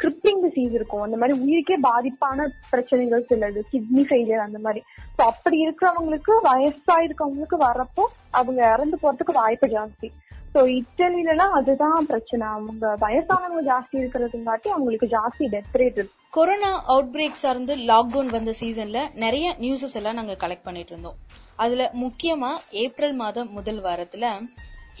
[0.00, 1.04] கிரிப்டிங் டிசீஸ் இருக்கும்.
[1.06, 4.82] அந்த மாதிரி உயிருக்கே பாதிப்பான பிரச்சனைகள் சிலது கிட்னி ஃபெயிலியர் அந்த மாதிரி.
[5.16, 8.06] ஸோ அப்படி இருக்கிறவங்களுக்கு வயசா இருக்கவங்களுக்கு வர்றப்போ
[8.40, 10.10] அவங்க இறந்து போறதுக்கு வாய்ப்பு ஜாஸ்தி.
[10.54, 12.44] ஸோ இட்டலிலாம் அதுதான் பிரச்சனை.
[12.54, 16.16] அவங்க வயசானவங்க ஜாஸ்தி இருக்கிறதுங்காட்டி அவங்களுக்கு ஜாஸ்தி டெத் ரேட் இருக்கு.
[16.36, 21.18] கொரோனா அவுட் பிரேக் சார்ந்து லாக்டவுன் வந்த சீசன்ல நிறைய நியூஸஸ் எல்லாம் நாங்க கலெக்ட் பண்ணிட்டு இருந்தோம்.
[21.64, 22.50] அதுல முக்கியமா
[22.82, 24.26] ஏப்ரல் மாதம் முதல் வாரத்துல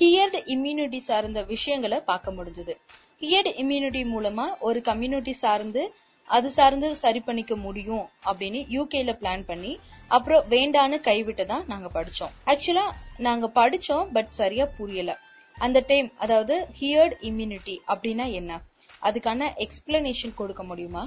[0.00, 2.74] ஹியர்டு இம்யூனிட்டி சார்ந்த விஷயங்களை பார்க்க முடிஞ்சது.
[3.22, 5.82] ஹியர்டு இம்யூனிட்டி மூலமா ஒரு கம்யூனிட்டி சார்ந்து
[6.28, 9.72] அது சார்ந்து சரி பண்ணிக்க முடியும் அப்படின்னு யூகேல பிளான் பண்ணி
[10.08, 12.32] அப்புறம் வேண்டான்னு கைவிட்டதா நாங்க படிச்சோம்.
[12.46, 12.84] ஆக்சுவலா
[13.18, 15.10] நாங்க படிச்சோம் பட் சரியா புரியல.
[15.56, 18.60] அந்த டைம் அதாவது ஹியர்ட் இம்யூனிட்டி அப்படின்னா என்ன?
[19.02, 21.02] அதுக்கான எக்ஸ்பிளனேஷன் கொடுக்க முடியுமா?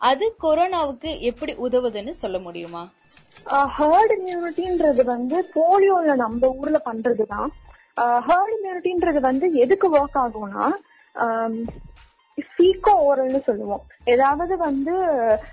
[0.00, 2.82] அது கொரோனாவுக்கு எப்படி உதவுதுன்னு சொல்ல முடியுமா?
[3.76, 7.48] ஹர்ட் இம்யூனிட்டின்றது வந்து போலியோல நம்ம ஊர்ல பண்றதுதான்.
[8.28, 10.66] ஹர்ட் இம்யூனிட்டின்றது வந்து எதுக்கு ஒர்க் ஆகும்னா
[12.38, 13.84] சீக்கோ ஓரல்னு சொல்லுவோம்.
[14.04, 14.94] ஏதாவது வந்து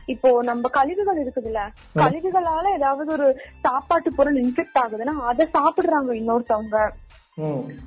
[0.05, 1.61] இப்போ நம்ம கழிவுகள் இருக்குதுல்ல
[1.95, 3.27] கழிவுகளால ஏதாவது ஒரு
[3.61, 6.79] சாப்பாட்டு பொருள் இன்ஃபெக்ட் ஆகுதுன்னா அதை சாப்பிடுறாங்க இன்னொருத்தவங்க.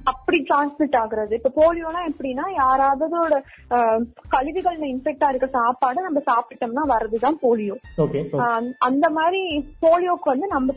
[0.04, 1.32] அப்படி டிரான்ஸ்மிட் ஆகுறது.
[1.32, 3.42] இப்ப போலியோலாம் எப்படின்னா யாராவதோட
[4.30, 7.74] கழிவுகள்ல இன்ஃபெக்ட் ஆயிருக்க சாப்பாடு நம்ம சாப்பிட்டோம்னா வர்றதுதான் போலியோ.
[8.78, 10.74] அந்த மாதிரி போலியோக்கு வந்து நம்ம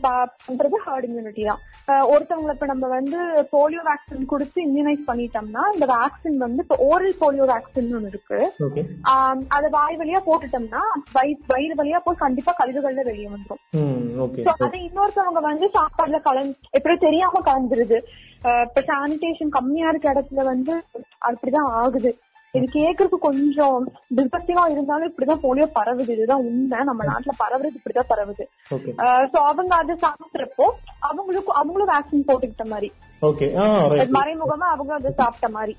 [0.48, 1.58] பண்றது ஹர்ட் இம்யூனிட்டி தான்.
[1.86, 7.46] ஒருத்தவங்களை இப்ப நம்ம வந்து போலியோ வேக்சின் கொடுத்து இம்யூனைஸ் பண்ணிட்டோம்னா இந்த வேக்சின் வந்து இப்ப ஓரல் போலியோ
[7.46, 8.52] வேக்சின் ஒன்று இருக்கு.
[9.48, 10.80] அதை வாய் வழியா போட்டுட்டோம்னா
[11.14, 13.70] வயி- வயிறு வழியா போய் கண்டிப்பா கழிவுகள்ல வெளியே வந்துரும்.
[13.70, 14.42] ம் ஓகே.
[14.42, 18.02] So, அது இன்னொருத்தவங்க வந்து சாப்பாடுல கலந்து எப்படி தெரியாம கலந்துருது.
[18.66, 20.74] இப்ப சானிடேஷன் கம்மியா இருக்க இடத்துல வந்து
[21.28, 22.12] அப்படிதான் ஆகுது.
[22.54, 23.76] இது கேக்குறதுக்கு கொஞ்சம்
[24.16, 26.10] டிஸ்கஸ்டிவா இருந்தாலும் இப்படிதான் போலியோ பரவுது.
[26.16, 26.78] இதுதான் உண்மை.
[26.88, 28.44] நம்ம நாட்டுல பரவுறது இப்படிதான் பரவுது.
[29.32, 30.66] சோ அவங்க அதை சாப்பிடுறப்போ
[31.10, 32.90] அவங்களுக்கு அவங்களும் வேக்சின் போட்டுக்கிட்ட மாதிரி.
[34.18, 35.76] மறைமுகமா அவங்க அதை சாப்பிட்ட மாதிரி.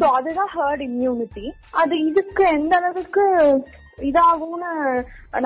[0.00, 1.46] சோ அதுதான் ஹர்ட் இம்யூனிட்டி
[1.82, 3.24] அது இதுக்கு எந்த அளவுக்கு
[4.08, 4.70] இதாகும்னு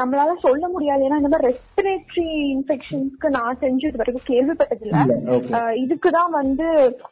[0.00, 1.02] நம்மளால சொல்ல முடியாது.
[1.06, 4.98] ஏன்னா இந்த மாதிரி ரெஸ்பிரேட்டரி இன்ஃபெக்ஷன்ஸ்க்கு நான் செஞ்சது வரைக்கும் கேள்விப்பட்டதில்ல.
[5.84, 6.66] இதுக்குதான் வந்து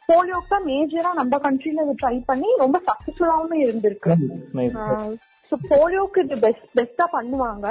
[0.09, 4.13] போலியோக்கு தான் மேஜரா நம்ம கண்ட்ரில ட்ரை பண்ணி ரொம்ப சக்சஸ்ஃபுல்லாவும் இருந்திருக்கு.
[5.51, 7.67] சோ போலியோக்கு இது பெஸ்ட் பெஸ்டா பண்ணுவாங்க.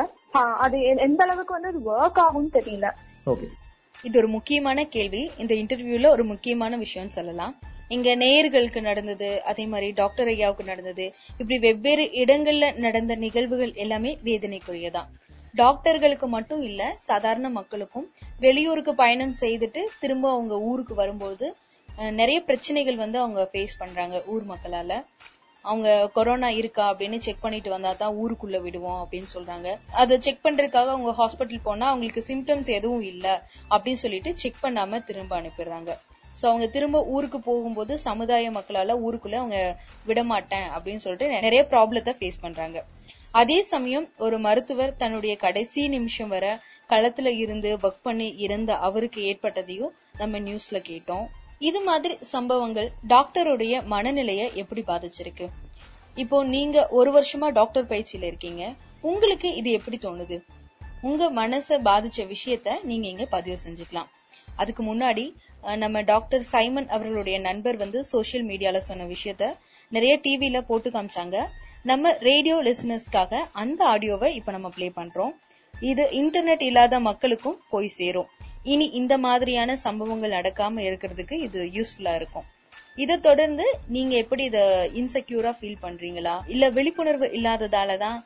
[0.64, 0.76] அது
[1.06, 2.88] எந்த அளவுக்கு வந்து இது ஒர்க் ஆகும்னு தெரியல.
[3.32, 3.48] ஓகே
[4.04, 5.22] இது ஒரு முக்கியமான கேள்வி.
[5.42, 7.54] இந்த இன்டர்வியூல ஒரு முக்கியமான விஷயம் சொல்லலாம்.
[7.88, 11.06] இங்க நேயர்களுக்கு நடந்தது அதே மாதிரி டாக்டர் ஐயாவுக்கு நடந்தது.
[11.32, 15.08] இப்படி வெவ்வேறு இடங்கள்ல நடந்த நிகழ்வுகள் எல்லாமே வேதனைக்குரியதான்.
[15.54, 18.06] டாக்டர்களுக்கு மட்டும் இல்ல சாதாரண மக்களுக்கும்
[18.40, 21.46] வெளியூருக்கு பயணம் செய்துட்டு திரும்ப அவங்க ஊருக்கு வரும்போது
[22.12, 24.92] நிறைய பிரச்சனைகள் வந்து அவங்க ஃபேஸ் பண்றாங்க ஊர் மக்களால.
[25.64, 29.68] அவங்க கொரோனா இருக்கா அப்படின்னு செக் பண்ணிட்டு வந்தா தான் ஊருக்குள்ள விடுவோம் அப்படின்னு சொல்றாங்க.
[29.92, 33.26] அதை செக் பண்றதுக்காக அவங்க ஹாஸ்பிட்டல் போனா அவங்களுக்கு சிம்டம்ஸ் எதுவும் இல்ல
[33.70, 35.90] அப்படின்னு சொல்லிட்டு செக் பண்ணாம திரும்ப அனுப்பிடுறாங்க.
[36.38, 39.58] சோ அவங்க திரும்ப ஊருக்கு போகும்போது சமுதாய மக்களால ஊருக்குள்ள அவங்க
[40.08, 42.78] விட மாட்டேன் அப்படின்னு சொல்லிட்டு நிறைய ப்ராப்ளத்தை ஃபேஸ் பண்றாங்க.
[43.40, 46.52] அதே சமயம் ஒரு மருத்துவர் தன்னுடைய கடைசி நிமிஷம் வரை
[46.92, 51.26] களத்துல இருந்து ஒர்க் பண்ணி இறந்த அவருக்கு ஏற்பட்டதையும் நம்ம நியூஸ்ல கேட்டோம்.
[51.68, 55.46] இது மாதிரி சம்பவங்கள் டாக்டருடைய மனநிலைய எப்படி பாதிச்சிருக்கு?
[56.22, 58.62] இப்போ நீங்க ஒரு வருஷமா டாக்டர் பயிற்சியில இருக்கீங்க.
[59.10, 60.36] உங்களுக்கு இது எப்படி தோணுது?
[61.08, 64.08] உங்க மனசை பாதிச்ச விஷயத்த நீங்க இங்க பதிவு செஞ்சுக்கலாம்.
[64.60, 65.24] அதுக்கு முன்னாடி
[65.64, 69.44] நம்ம டாக்டர் சைமன் அவர்களுடைய நண்பர் வந்து சோஷியல் மீடியால சொன்ன விஷயத்த
[69.92, 71.36] நிறைய டிவியில போட்டு காமிச்சாங்க.
[71.82, 75.32] நம்ம ரேடியோ லிசனர்ஸ்க்காக அந்த ஆடியோவை இப்ப நம்ம ப்ளே பண்றோம்.
[75.74, 78.28] இது இன்டர்நெட் இல்லாத மக்களுக்கும் போய் சேரும்.
[78.64, 82.46] இனி இந்த மாதிரியான சம்பவங்கள் நடக்காம இருக்கிறதுக்கு இது யூஸ்ஃபுல்லா இருக்கும்.
[82.98, 83.66] இதை தொடர்ந்து
[83.96, 86.34] நீங்க எப்படி இத இன்செக்யூரா ஃபீல் பண்றீங்களா?
[86.46, 88.18] இல்ல விழிப்புணர்வு இல்லாததால தான்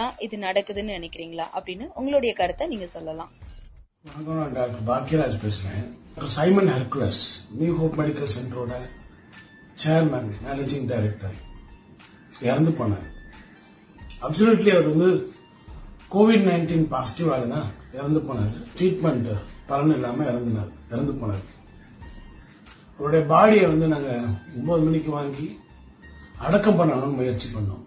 [0.00, 1.46] தான் இது நடக்குதுன்னு நினைக்கிறீங்களா?
[1.56, 3.32] அப்படின்னு உங்களுடைய கருத்தை நீங்க சொல்லலாம்.
[4.06, 5.86] வணக்கம் நான் டாக்டர் பாக்கியராஜ் பேசுறேன்.
[6.06, 8.74] Doctor Simon Hercules New Hope medical சென்டரோட
[9.84, 11.34] chairman managing director
[12.40, 13.08] இறந்து போனார்.
[14.22, 15.32] அப்சல்யூட்லி அவர் வந்து
[16.12, 18.54] கோவிட் நைன்டீன் பாசிட்டிவ் ஆகுனா இறந்து போனார்.
[18.78, 20.70] ட்ரீட்மெண்ட் பலன் இல்லாமல் இறந்துனார்.
[20.92, 21.44] இறந்து போனார்.
[22.98, 24.20] அவருடைய பாடியை வந்து நாங்க
[24.56, 25.58] ஒன்பது மணிக்கு வாங்கி
[26.38, 27.84] அடக்கம் பண்ணணும்னு முயற்சி பண்ணோம்.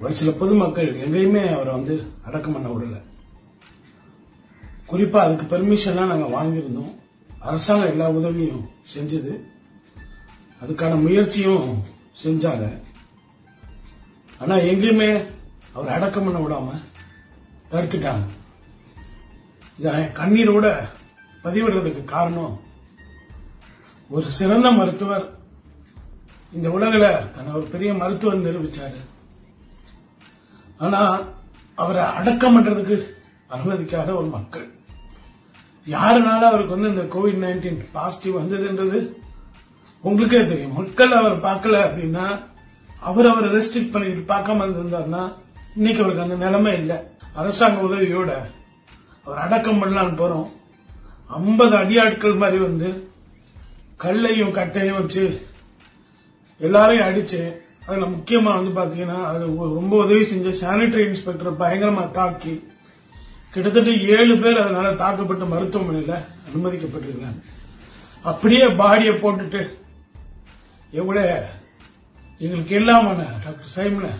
[0.00, 3.11] ஒரு சில பொதுமக்கள் எங்கேயுமே அவரை வந்து அடக்கம் பண்ண விடலை.
[4.92, 6.94] குறிப்பா அதுக்கு பெர்மிஷன்லாம் நாங்க வாங்கியிருந்தோம்.
[7.40, 9.40] அரசாங்கம் எல்லா உதவியும் செஞ்சது.
[10.64, 11.82] அதுக்கான முயற்சியும்
[12.24, 12.82] செஞ்சாங்க.
[14.38, 15.26] ஆனா எங்கேயுமே
[15.72, 16.80] அவர் அடக்கம் பண்ண விடாம
[17.70, 18.24] தடுத்துட்டாங்க.
[19.78, 20.88] இதை கண்ணீரோட
[21.44, 22.60] பதிவிடுறதுக்கு காரணம்
[24.08, 25.38] ஒரு சிறந்த மருத்துவர்
[26.52, 29.00] இந்த உலகில் தன்னை ஒரு பெரிய மருத்துவர் நிரூபிச்சாரு.
[30.78, 31.20] ஆனா
[31.74, 33.02] அவரை அடக்கம் பண்றதுக்கு
[33.50, 34.70] அனுமதிக்காத ஒரு மக்கள்.
[35.86, 38.98] யாருனால அவருக்கு வந்து இந்த கோவிட் நைன்டீன் பாசிட்டிவ் வந்ததுன்றது
[40.00, 40.72] உங்களுக்கே தெரியும்.
[40.72, 42.26] மக்கள் அவர் பார்க்கல அப்படின்னா
[43.00, 45.22] அவர் அவரை ரெஸ்ட்ரிக்ட் பண்ணிட்டு பார்க்காம இருந்திருந்தாருன்னா
[45.76, 46.96] இன்னைக்கு அவருக்கு அந்த நிலைமை இல்லை.
[47.34, 48.30] அரசாங்க உதவியோட
[49.24, 50.48] அவர் அடக்கம் பண்ணலான்னு போறோம்.
[51.28, 52.88] ஐம்பது அடியாட்கள் மாதிரி வந்து
[53.96, 55.24] கல்லையும் கட்டையும் வச்சு
[56.60, 57.40] எல்லாரையும் அடிச்சு
[57.86, 62.54] அதுல முக்கியமா வந்து பாத்தீங்கன்னா அது ரொம்ப உதவி செஞ்ச சானிடரி இன்ஸ்பெக்டர் பயங்கரமா தாக்கி
[63.52, 67.40] கிட்டத்தட்ட ஏழு பேர் அதனால தாக்கப்பட்டு மருத்துவமனையில் அனுமதிக்கப்பட்டிருக்காங்க
[68.30, 69.62] அப்படியே பாடியை போட்டுட்டு
[71.00, 71.34] எவ்வளவு
[72.44, 74.10] எங்களுக்கு இல்லாமண்ண டாக்டர் சைமன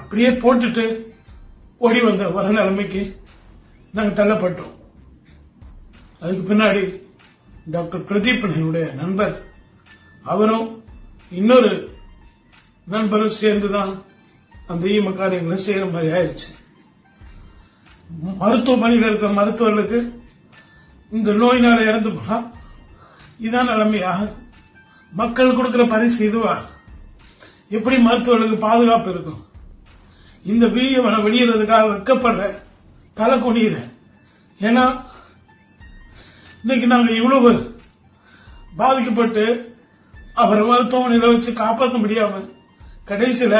[0.00, 0.84] அப்படியே போட்டுட்டு
[1.86, 3.02] ஓடி வந்த வர நிலைமைக்கு
[3.96, 4.74] நாங்கள் தள்ளப்பட்டோம்.
[6.20, 6.84] அதுக்கு பின்னாடி
[7.74, 9.34] டாக்டர் பிரதீப் என்னுடைய நண்பர்
[10.32, 10.68] அவரும்
[11.40, 11.72] இன்னொரு
[12.86, 13.92] நண்பரும் சேர்ந்துதான்
[14.66, 16.50] அந்த ஈம காரியங்களை செய்யற மாதிரி ஆயிடுச்சு.
[18.10, 19.98] மருத்துவமனையில் இருக்கிற மருத்துவர்களுக்கு
[21.12, 22.36] இந்த நோயினால இறந்து போனா
[23.40, 24.12] இதான் நிலைமையா
[25.12, 26.52] மக்கள் கொடுக்கிற பரிசு இதுவா?
[27.70, 29.40] எப்படி மருத்துவர்களுக்கு பாதுகாப்பு இருக்கும்?
[30.44, 32.56] இந்த வீடியோ நான் வெளியிடுறதுக்காக வெக்கப்படுறேன்
[33.16, 33.90] தலை குனிகிறேன்
[34.60, 34.84] ஏன்னா
[36.64, 37.52] இன்னைக்கு நாங்க இவ்வளவு
[38.76, 39.44] பாதிக்கப்பட்டு
[40.34, 42.42] அவரை மருத்துவமனையில் வச்சு காப்பாற்ற முடியாம
[43.08, 43.56] கடைசியில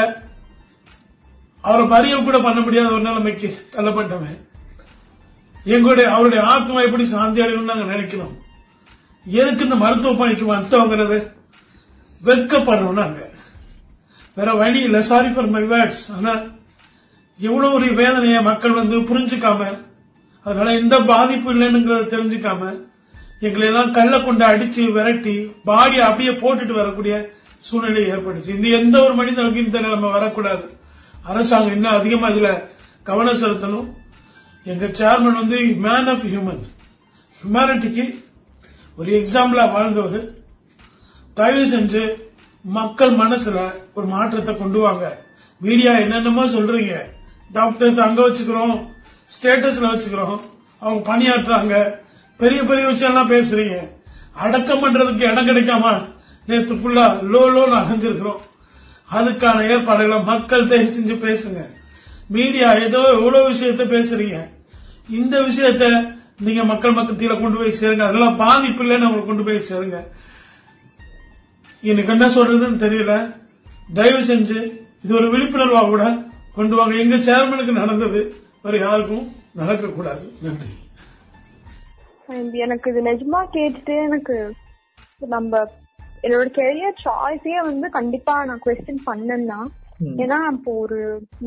[1.63, 4.39] அவரை பரியம் கூட பண்ண முடியாத ஒரு நிலைமைக்கு தள்ளப்பட்டவன்.
[5.63, 8.33] எங்களுடைய அவருடைய ஆத்மா எப்படி சாந்தி அடையும் நாங்க நினைக்கிறோம்.
[9.25, 11.17] எதுக்கு இந்த மருத்துவ பணிக்கு வந்தோங்கிறது
[12.25, 13.29] வெட்கப்படுறோம் நாங்க.
[14.33, 15.01] வேற வழி இல்ல.
[15.01, 16.41] சாரி ஃபார் மை வேர்ட்ஸ் ஆனா
[17.37, 19.77] எவ்வளவு ஒரு வேதனைய மக்கள் வந்து புரிஞ்சுக்காம
[20.43, 22.79] அதனால எந்த பாதிப்பு இல்லைன்னுங்கிறத தெரிஞ்சுக்காம
[23.39, 28.49] எங்களை எல்லாம் கல்ல கொண்டு அடிச்சு விரட்டி பாடி அப்படியே போட்டுட்டு வரக்கூடிய சூழ்நிலை ஏற்பட்டுச்சு.
[28.49, 30.81] இந்த எந்த ஒரு மனிதனுக்கு இந்த நிலைமை வரக்கூடாது.
[31.23, 32.63] அரசாங்கம் இன்னும் அதிகமா இதுல
[33.03, 33.87] கவனம் செலுத்தணும்.
[34.63, 36.63] எங்க சேர்மன் வந்து மேன் ஆஃப் ஹியூமன்
[37.41, 38.23] ஹியூமனிட்டிக்கு
[38.95, 40.29] ஒரு எக்ஸாம்பிளா வாழ்ந்தவர்.
[41.33, 42.21] தயவு செஞ்சு
[42.61, 45.21] மக்கள் மனசுல ஒரு மாற்றத்தை கொண்டு வாங்க.
[45.59, 46.95] மீடியா என்னென்னமோ சொல்றீங்க.
[47.51, 48.87] டாக்டர்ஸ் அங்க வச்சுக்கிறோம்.
[49.25, 50.39] ஸ்டேட்டஸ்ல வச்சுக்கிறோம்.
[50.79, 52.01] அவங்க பணியாற்றுறாங்க.
[52.37, 53.89] பெரிய பெரிய விஷயம்லாம் பேசுறீங்க.
[54.33, 56.05] அடக்கம் பண்றதுக்கு இடம் கிடைக்காம
[56.47, 58.39] நேற்று ஃபுல்லா லோ லோன்னு அகஞ்சிருக்கிறோம்
[59.19, 61.61] அதுக்கான ஏற்பாடுகளை மக்கள் செஞ்சு பேசுங்க.
[62.35, 64.37] மீடியா ஏதோ எவ்வளவு விஷயத்த பேசுறீங்க.
[65.19, 65.85] இந்த விஷயத்த
[66.45, 68.05] நீங்க மக்கள் மத்தியில கொண்டு போய் சேருங்க.
[68.09, 69.99] அதெல்லாம் பாதிப்பு இல்லைன்னு அவங்களை கொண்டு போய் சேருங்க.
[71.91, 73.13] எனக்கு என்ன சொல்றதுன்னு தெரியல.
[73.99, 74.59] தயவு செஞ்சு
[75.03, 76.03] இது ஒரு விழிப்புணர்வா கூட
[76.57, 76.95] கொண்டு வாங்க.
[77.03, 78.21] எங்க சேர்மனுக்கு நடந்தது
[78.65, 79.25] வேற யாருக்கும்
[79.61, 80.69] நடக்க கூடாது நன்றி.
[82.65, 84.35] எனக்கு இது நிஜமா கேட்டுட்டு எனக்கு
[85.33, 85.59] நம்ம
[86.23, 89.59] என்னோட கெரியர் சாய்ஸே வந்து கண்டிப்பா நான் கொஸ்டின் பண்ணேன்னா
[90.21, 90.97] ஏன்னா இப்போ ஒரு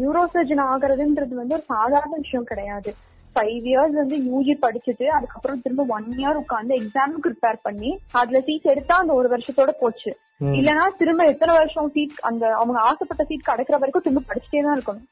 [0.00, 2.90] நியூரோ சர்ஜன் ஆகுறதுன்றது வந்து ஒரு சாதாரண விஷயம் கிடையாது.
[3.36, 8.70] ஃபைவ் இயர்ஸ் வந்து யூஜி படிச்சுட்டு அதுக்கப்புறம் திரும்ப ஒன் இயர் உட்காந்து எக்ஸாமுக்கு ப்ரிப்பேர் பண்ணி அதுல சீட்
[8.72, 10.12] எடுத்தா அந்த ஒரு வருஷத்தோட போச்சு.
[10.40, 15.06] இல்லனா திரும்ப எத்தனை வருஷம் சீட் அந்த அவங்க ஆசைப்பட்ட சீட் கிடைக்கிற வரைக்கும் திரும்ப படிச்சுட்டே தான் இருக்கணும்.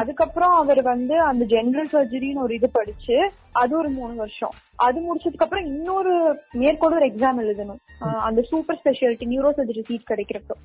[0.00, 3.16] அதுக்கப்புறம் அவர் வந்து அந்த ஜெனரல் சர்ஜரின்னு ஒரு இது படிச்சு
[3.62, 4.54] அது ஒரு மூணு வருஷம்.
[4.86, 6.12] அது முடிச்சதுக்கு அப்புறம் இன்னொரு
[6.60, 7.80] மேற்கொண்டு ஒரு எக்ஸாம் எழுதணும்.
[8.28, 10.56] அந்த super speciality neuro surgery seat கிடைக்கிறப்போ.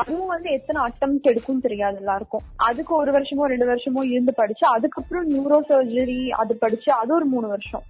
[0.00, 2.44] அதுவும் வந்து எத்தனை அட்டம் எடுக்கும் தெரியாது எல்லாருக்கும்.
[2.68, 7.48] அதுக்கு ஒரு வருஷமோ ரெண்டு வருஷமோ இருந்து படிச்சு அதுக்கப்புறம் நியூரோ சர்ஜரி அது படிச்சு அது ஒரு மூணு
[7.54, 7.84] வருஷம்.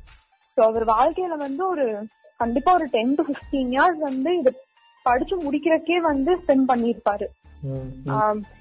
[0.56, 1.87] சோ அவர் வாழ்க்கையில வந்து ஒரு
[2.42, 4.52] கண்டிப்பா ஒரு டென் டு பிப்டீன் இயர்ஸ் வந்து இது
[5.09, 7.29] படிச்சு முடிக்கிறக்கே வந்து ஸ்பெண்ட் பண்ணிருப்பாரு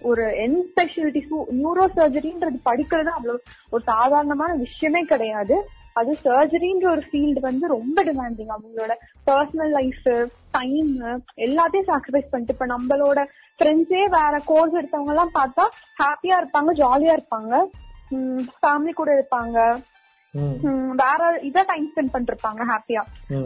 [0.09, 1.21] ஒரு என் ஸ்பெஷாலிட்டி
[1.59, 3.39] நியூரோ சர்ஜரின்றது படிக்கிறது அவ்வளவு
[3.73, 5.55] ஒரு சாதாரணமான விஷயமே கிடையாது.
[5.99, 8.93] அது சர்ஜரின்ற ஒரு ஃபீல்டு வந்து ரொம்ப டிமாண்டிங் அவங்களோட
[9.27, 10.05] பர்சனல் லைஃப்
[10.57, 10.91] டைம்
[11.45, 13.19] எல்லாத்தையும் சாக்ரிஃபைஸ் பண்ணிட்டு இப்ப நம்மளோட
[13.57, 15.65] ஃப்ரெண்ட்ஸே வேற கோர்ஸ் எடுத்தவங்க எல்லாம் பார்த்தா
[16.01, 17.53] ஹாப்பியா இருப்பாங்க ஜாலியா இருப்பாங்க.
[18.61, 19.57] ஃபேமிலி கூட இருப்பாங்க.
[21.03, 23.03] வேற இத டைம் ஸ்பெண்ட் பண்ணிருப்பாங்க ஹாப்பியா.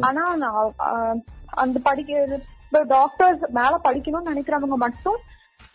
[0.08, 0.24] ஆனா
[1.64, 2.38] அந்த படிக்கிறது
[2.72, 5.20] டாக்டர்ஸ் மேல படிக்கணும்னு நினைக்கிறவங்க மட்டும்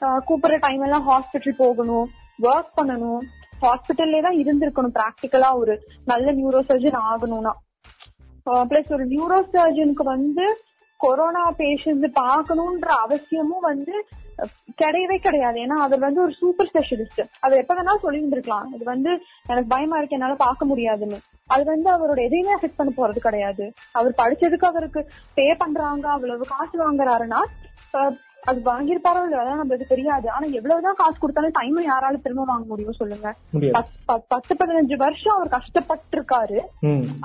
[0.00, 2.10] கூப்பிடுற டைம் எல்லாம் ஹாஸ்பிட்டல் போகணும்
[2.42, 3.22] ஒர்க் பண்ணணும்.
[3.60, 7.52] ஹாஸ்பிட்டல்லே தான் இருந்திருக்கணும் பிராக்டிக்கலா ஒரு நல்ல நியூரோ சர்ஜன் ஆகணும்னா
[8.46, 10.56] பிளஸ் ஒரு நியூரோ சர்ஜனுக்கு வந்து
[10.96, 14.06] கொரோனா பேஷண்ட் பார்க்கணும்ன்ற அவசியமும் வந்து
[14.80, 15.58] கிடையவே கிடையாது.
[15.64, 19.12] ஏன்னா அவர் வந்து ஒரு சூப்பர் ஸ்பெஷலிஸ்ட் அவர் எப்ப வேணாலும் சொல்லி இருந்திருக்கலாம் இது வந்து
[19.50, 21.20] எனக்கு பயமா இருக்கு என்னால பார்க்க முடியாதுன்னு.
[21.54, 23.64] அது வந்து அவரோட எதையுமே அஃபெக்ட் பண்ண போறது கிடையாது.
[24.00, 25.00] அவர் படிச்சதுக்கு அவருக்கு
[25.38, 27.40] பே பண்றாங்க அவ்வளவு காசு வாங்குறாருன்னா
[28.50, 30.26] அது வாங்கியிருப்பாரோ இல்லையோ நம்மளுக்கு தெரியாது.
[30.34, 33.28] ஆனா எவ்வளவுதான் காசு கொடுத்தாலும் டைம் யாரால திரும்ப வாங்க முடியும் சொல்லுங்க.
[34.32, 36.58] பத்து பதினஞ்சு வருஷம் அவர் கஷ்டப்பட்டு இருக்காரு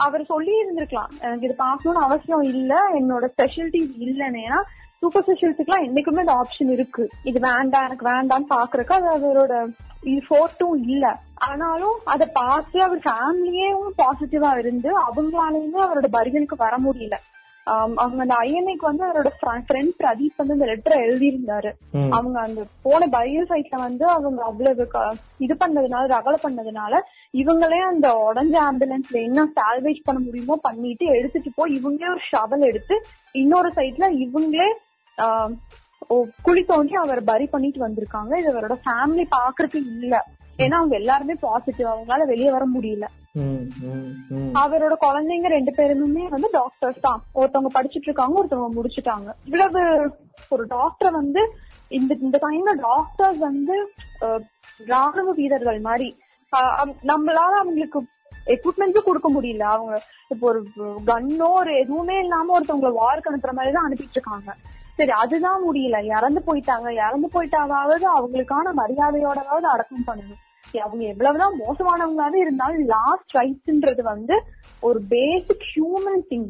[0.06, 2.74] அவர் சொல்லி இருந்திருக்கலாம் எனக்கு இது பார்க்கணும்னு அவசியம் இல்ல.
[3.00, 4.44] என்னோட ஸ்பெஷாலிட்டி இல்லன்னு.
[4.48, 4.60] ஏன்னா
[5.02, 7.04] சூப்பர் ஸ்பெஷலிஸ்டுக்குலாம் என்னைக்குமே இந்த ஆப்ஷன் இருக்கு.
[7.30, 9.54] இது வேண்டாம் எனக்கு வேண்டாம்னு பாக்குறதுக்கு அது அவரோட
[10.12, 11.06] இது ஃபோர்ட்டும் இல்ல.
[11.48, 17.18] ஆனாலும் அதை பார்த்து அவர் ஃபேமிலியும் பாசிட்டிவா இருந்து அவங்களாலையுமே அவரோட பரிகனுக்கு வர முடியல.
[17.68, 21.72] அவங்க அந்த ஐஎன்ஐக்கு வந்து அவரோட ஃப்ரெண்ட் பிரதீப் வந்து இந்த லெட்டரை எழுதியிருந்தாரு.
[22.18, 24.86] அவங்க அந்த போன பரியல் சைட்ல வந்து அவங்க அவ்வளவு
[25.46, 27.02] இது பண்ணதுனால ரகலை பண்ணதுனால
[27.42, 32.98] இவங்களே அந்த உடஞ்ச ஆம்புலன்ஸ்ல என்ன சால்வேஜ் பண்ண முடியுமோ பண்ணிட்டு எடுத்துட்டு போய் இவங்களே ஒரு ஷவல் எடுத்து
[33.42, 34.70] இன்னொரு சைட்ல இவங்களே
[36.46, 38.32] குழி தோண்டி அவர் பரி பண்ணிட்டு வந்திருக்காங்க.
[38.42, 40.16] இது அவரோட ஃபேமிலி பாக்குறதுக்கு இல்ல.
[40.64, 43.08] ஏன்னா அவங்க எல்லாருமே பாசிட்டிவ் அவங்களால வெளியே வர முடியல.
[44.62, 47.20] அவரோட குழந்தைங்க ரெண்டு பேருமே வந்து டாக்டர்ஸ் தான்.
[47.40, 49.30] ஒருத்தவங்க படிச்சிட்டு இருக்காங்க ஒருத்தவங்க முடிச்சிட்டாங்க.
[49.48, 49.82] இவ்வளவு
[50.56, 51.42] ஒரு டாக்டர் வந்து
[51.98, 53.76] இந்த இந்த டைம்ல டாக்டர்ஸ் வந்து
[54.94, 56.10] ராணுவ வீரர்கள் மாதிரி.
[57.12, 58.00] நம்மளால அவங்களுக்கு
[58.56, 59.64] எக்யூப்மெண்ட்ஸும் கொடுக்க முடியல.
[59.76, 59.94] அவங்க
[60.34, 60.62] இப்போ ஒரு
[61.12, 64.52] கன்னோ ஒரு எதுவுமே இல்லாம ஒருத்தவங்களை வார்க்கு அனுப்புற மாதிரி தான் அனுப்பிட்டு இருக்காங்க.
[64.98, 65.98] சரி அதுதான் முடியல.
[66.18, 66.90] இறந்து போயிட்டாங்க.
[67.06, 70.42] இறந்து போயிட்டாவது அவங்களுக்கான மரியாதையோடவாவது அடக்கம் பண்ணணும்.
[70.86, 74.36] அவங்க எவ்வளவுதான் மோசமானவங்களாவே இருந்தாலும் லாஸ்ட் ரைட்ஸ்ன்றது வந்து
[74.80, 76.48] ஒரு பேசிக் ஹியூமன் திங்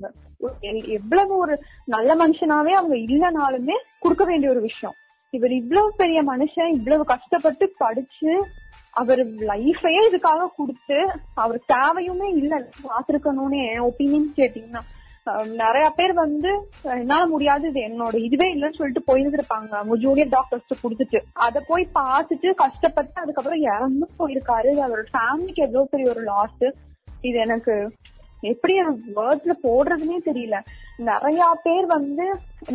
[0.97, 1.53] எவ்வளவு ஒரு
[1.85, 4.95] நல்ல மனுஷனாவே அவங்க இல்லைனாலுமே கொடுக்க வேண்டிய ஒரு விஷயம்.
[5.29, 8.33] இவர் இவ்வளவு பெரிய மனுஷன் இவ்வளவு கஷ்டப்பட்டு படிச்சு
[8.91, 10.97] அவர் லைஃபையே இதுக்காக கொடுத்து
[11.33, 12.53] அவர் தேவையுமே இல்ல.
[12.83, 14.83] பாத்துருக்கணும்னு என் ஒப்பீனியன் கேட்டீங்கன்னா
[15.61, 16.51] நிறைய பேர் வந்து
[16.95, 19.71] என்னால முடியாது இது என்னோட இதுவே இல்லைன்னு சொல்லிட்டு போயிருந்திருப்பாங்க.
[19.79, 21.19] அவங்க ஜூனியர் டாக்டர்ஸ் கொடுத்துட்டு.
[21.45, 24.69] அத போய் பார்த்துட்டு கஷ்டப்பட்டு அதுக்கப்புறம் இறந்து போயிருக்காரு.
[24.73, 26.65] இது அவரோட ஃபேமிலிக்கு எவ்வளவு பெரிய ஒரு லாஸ்
[27.27, 27.75] இது எனக்கு
[28.51, 28.73] எப்படி
[29.19, 30.57] வேர்ட்ஸ்ல போடுறதுனே தெரியல.
[31.09, 32.25] நிறைய பேர் வந்து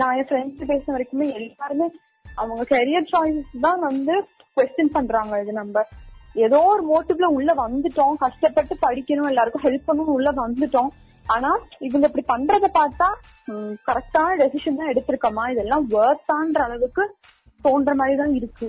[0.00, 1.86] நான் என் ஃப்ரெண்ட்ஸ் பேசின வரைக்குமே எல்லாருமே
[2.40, 4.14] அவங்க கெரியர் சாய்ஸ் தான் வந்து
[4.56, 5.84] கொஸ்டின் பண்றாங்க இது நம்ம.
[6.46, 8.14] ஏதோ ஒரு மோட்டிவ்ல உள்ள வந்துட்டோம்.
[8.24, 10.92] கஷ்டப்பட்டு படிக்கணும் எல்லாருக்கும் ஹெல்ப் பண்ணணும் உள்ள வந்துட்டோம்.
[11.34, 11.50] ஆனா
[11.86, 13.08] இவங்க இப்படி பண்றத பார்த்தா
[13.88, 15.44] கரெக்டான டெசிஷன் தான் எடுத்திருக்கோமா?
[15.52, 17.04] இதெல்லாம் வேர்த்தான்ற அளவுக்கு
[17.66, 18.68] தோன்ற மாதிரி தான் இருக்கு.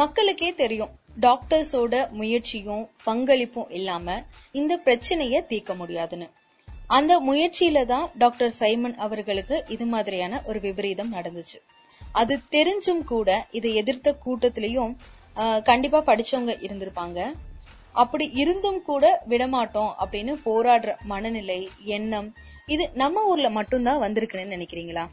[0.00, 0.92] மக்களுக்கே தெரியும்
[1.24, 4.16] டாக்டர்ஸோட முயற்சியும் பங்களிப்பும் இல்லாம
[4.60, 6.28] இந்த பிரச்சனைய தீர்க்க முடியாதுன்னு.
[6.96, 11.58] அந்த முயற்சியில தான் டாக்டர் சைமன் அவர்களுக்கு இது மாதிரியான ஒரு விபரீதம் நடந்துச்சு.
[12.20, 14.94] அது தெரிஞ்சும் கூட இதை எதிர்த்த கூட்டத்திலையும்
[15.70, 17.18] கண்டிப்பா படிச்சவங்க இருந்திருப்பாங்க.
[17.94, 22.34] அப்படி இருந்தும் கூட விடமாட்டோம் அப்படின்னு போராடுற மனநிலை எண்ணம்
[22.66, 25.04] இது நம்ம ஊர்ல மட்டும்தான் வந்திருக்குன்னு நினைக்கிறீங்களா?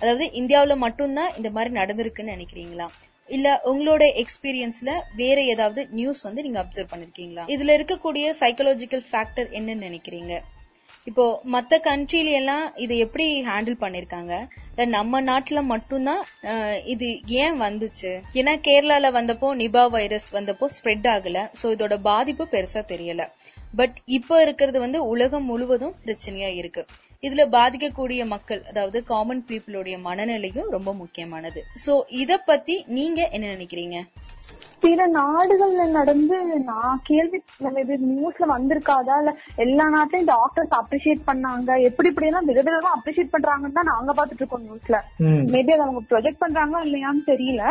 [0.00, 2.86] அதாவது இந்தியாவில மட்டும்தான் இந்த மாதிரி நடந்திருக்குன்னு நினைக்கிறீங்களா?
[3.28, 7.44] இல்ல உங்களோட எக்ஸ்பீரியன்ஸ்ல வேற ஏதாவது நியூஸ் வந்து நீங்க அப்சர்வ் பண்ணிருக்கீங்களா?
[7.48, 10.42] இதுல இருக்கக்கூடிய சைக்கலாஜிக்கல் ஃபேக்டர் என்னன்னு நினைக்கிறீங்க?
[11.06, 14.34] இப்போ மத்த கண்ட்ரில எல்லாம் இது எப்படி ஹேண்டில் பண்ணிருக்காங்க?
[14.96, 16.20] நம்ம நாட்டுல மட்டும்தான்
[16.92, 17.08] இது
[17.42, 18.12] ஏன் வந்துச்சு?
[18.40, 21.40] ஏன்னா கேரளால வந்தப்போ நிபா வைரஸ் வந்தப்போ ஸ்ப்ரெட் ஆகல.
[21.60, 23.24] சோ இதோட பாதிப்பு பெருசா தெரியல.
[23.80, 26.84] பட் இப்போ இருக்கிறது வந்து உலகம் முழுவதும் பிரச்சனையா இருக்கு.
[27.22, 31.60] இதுல பாதிக்கக்கூடிய மக்கள் அதாவது காமன் பீப்புளுடைய மனநிலையும் ரொம்ப முக்கியமானது.
[31.84, 33.98] சோ இத பத்தி நீங்க என்ன நினைக்கிறீங்க?
[34.84, 36.36] பிற நாடுகள்ல நடந்து
[36.70, 37.38] நான் கேள்வி
[37.82, 39.16] இது நியூஸ்ல வந்திருக்காதா?
[39.22, 39.32] இல்ல
[39.64, 41.70] எல்லா நாட்டிலயும் டாக்டர்ஸ் அப்ரிஷியேட் பண்ணாங்க.
[41.88, 44.98] எப்படி இப்படி எல்லாம் விதவிதமா அப்ரிஷியேட் பண்றாங்கன்னு தான் நாங்க பாத்துட்டு இருக்கோம் நியூஸ்ல.
[45.54, 47.62] மேபி அதை அவங்க ப்ரொஜெக்ட் பண்றாங்களா இல்லையான்னு தெரியல.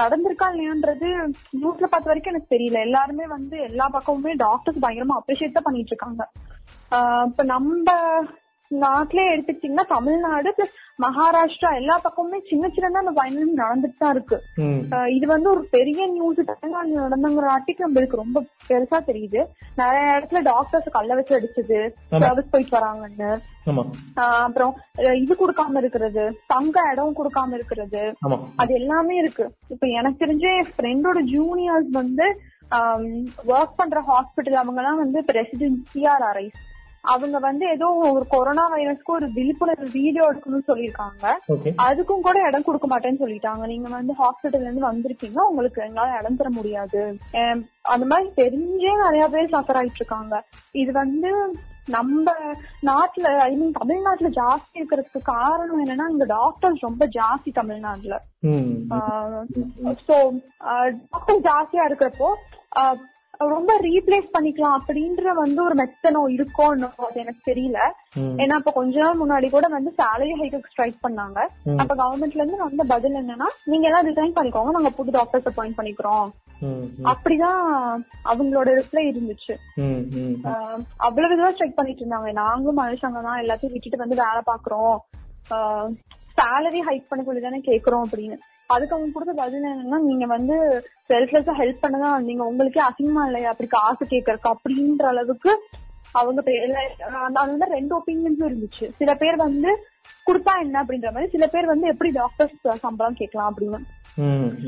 [0.00, 1.08] நடந்திருக்கா இல்லையான்றது
[1.60, 2.82] நியூஸ்ல பார்த்த வரைக்கும் எனக்கு தெரியல.
[2.88, 6.22] எல்லாருமே வந்து எல்லா பக்கமுமே டாக்டர்ஸ் பயங்கரமா அப்ரிஷியேட் தான் பண்ணிட்டு இருக்காங்க.
[6.92, 7.96] ஆஹ் இப்ப நம்ம
[8.82, 14.38] நாட்டிலே எடுத்துக்கிட்டீங்கன்னா தமிழ்நாடு பிளஸ் மகாராஷ்டிரா எல்லா பக்கமுமே சின்ன சின்னதா அந்த வைலன்ஸ் நடந்துட்டு தான் இருக்கு.
[15.16, 19.40] இது வந்து ஒரு பெரிய நியூஸ் தமிழ்நாடு நடந்தங்கிறாட்டிக்கு நம்மளுக்கு ரொம்ப பெருசா தெரியுது.
[19.80, 21.80] நிறைய இடத்துல டாக்டர்ஸ் கல்ல வச்சு அடிச்சது.
[22.24, 23.30] சர்வீஸ் போயிட்டு வராங்கன்னு.
[24.44, 24.74] அப்புறம்
[25.22, 28.04] இது கொடுக்காம இருக்கிறது தங்க இடம் கொடுக்காம இருக்கிறது.
[28.62, 29.46] அது எல்லாமே இருக்கு.
[29.74, 32.26] இப்ப எனக்கு தெரிஞ்ச என் ஃப்ரெண்டோட ஜூனியர்ஸ் வந்து
[33.52, 36.58] ஒர்க் பண்ற ஹாஸ்பிட்டல் அவங்க எல்லாம் வந்து ரெசிடென்ட் சிஆர்ஆர்ஐஸ்
[37.12, 41.24] அவங்க வந்து ஏதோ ஒரு கொரோனா வைரஸ்க்கு ஒரு விழிப்புணர்வு வீடியோ எடுக்கணும்னு சொல்லியிருக்காங்க.
[41.86, 43.62] அதுக்கும் கூட இடம் கொடுக்க மாட்டேன்னு சொல்லிட்டாங்க.
[43.72, 47.02] நீங்க வந்து ஹாஸ்பிட்டல்ல இருந்து வந்திருக்கீங்க உங்களுக்கு எங்களால இடம் தர முடியாது.
[47.94, 50.44] அந்த மாதிரி தெரிஞ்சே நிறைய பேர் சஃபர் ஆயிட்டு இருக்காங்க
[50.82, 51.32] இது வந்து
[51.96, 52.32] நம்ம
[52.88, 58.16] நாட்டுல ஐ மீன் தமிழ்நாட்டுல ஜாஸ்தி இருக்கிறதுக்கு காரணம் என்னன்னா இங்க டாக்டர்ஸ் ரொம்ப ஜாஸ்தி தமிழ்நாட்டுல.
[60.08, 60.16] சோ
[61.12, 62.30] டாக்டர் ஜாஸ்தியா இருக்கிறப்போ
[63.40, 67.78] ரொம்ப ரீப்ளேஸ் பண்ணிக்கலாம் அப்படின்ற வந்து ஒரு மெத்தனோ இருக்கோன்னு அது எனக்கு தெரியல.
[68.42, 71.38] ஏன்னா இப்ப கொஞ்ச நாள் முன்னாடி கூட வந்து சேலரி ஹைக்கு ஸ்ட்ரைக் பண்ணாங்க.
[71.82, 76.28] அப்ப கவர்மெண்ட்ல இருந்து வந்த பதில் என்னன்னா நீங்க எல்லாம் ரிசைன் பண்ணிக்கோங்க நாங்க புது டாக்டர்ஸ் அப்பாயிண்ட் பண்ணிக்கிறோம்.
[77.12, 77.62] அப்படிதான்
[78.32, 79.54] அவங்களோட ரிப்ளை இருந்துச்சு.
[81.06, 82.30] அவ்வளவு இதுவா ஸ்ட்ரைக் பண்ணிட்டு இருந்தாங்க.
[82.42, 84.96] நாங்களும் மனுஷங்க தான் எல்லாத்தையும் விட்டுட்டு வந்து வேலை பாக்குறோம்
[86.40, 88.38] சேலரி ஹைக் பண்ண சொல்லி தானே கேக்குறோம் அப்படின்னு.
[88.70, 90.56] அதுக்கு அவங்க கொடுத்த பதில் என்னன்னா நீங்க வந்து
[91.10, 93.50] செல்ஃப்லெஸ்ஸா ஹெல்ப் பண்ணதான் வந்தீங்க உங்களுக்கே அசிங்கமா இல்லையா?
[93.50, 95.52] அப்படி காசு கேக்குறக்கு அப்படின்ற அளவுக்கு
[96.12, 96.78] அவங்க பே- இல்ல,
[97.20, 98.86] அந்த அது வந்து ரெண்டு ஒப்பீனியன்ஸும் இருந்துச்சு.
[98.98, 99.70] சில பேர் வந்து
[100.26, 103.80] கொடுத்தா என்ன அப்படின்ற மாதிரி சில பேர் வந்து எப்படி டாக்டர்ஸ் சம்பளம் கேட்கலாம் அப்படின்னு.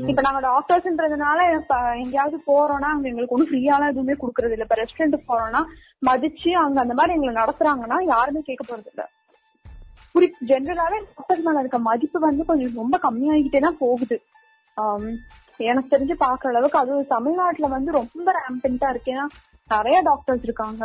[0.03, 1.39] இப்ப நாங்க டாக்டர்ஸ்ன்றதுனால
[1.95, 4.67] எங்கேயாவது போறோம்னா அங்க எங்களுக்கு ஒன்றும் ஃப்ரீயாலாம் எதுவுமே குடுக்கறது இல்ல.
[4.67, 5.61] இப்ப ரெஸ்டாரண்ட் போறோம்னா
[6.05, 9.03] மதிச்சு அங்க அந்த மாதிரி எங்களை நடத்துறாங்கன்னா யாருமே கேட்க போறது இல்ல
[10.13, 14.17] குறி ஜென்ரலாவே டாக்டர்ஸ் மேல இருக்க மதிப்பு வந்து கொஞ்சம் ரொம்ப கம்மியாகிட்டே தான் போகுது.
[15.69, 19.11] எனக்கு தெரிஞ்சு பாக்குற அளவுக்கு அதுவும் தமிழ்நாட்டுல வந்து ரொம்ப ரேம்பெண்டா இருக்கு.
[19.15, 19.25] ஏன்னா
[19.75, 20.81] நிறைய டாக்டர்ஸ் இருக்காங்க.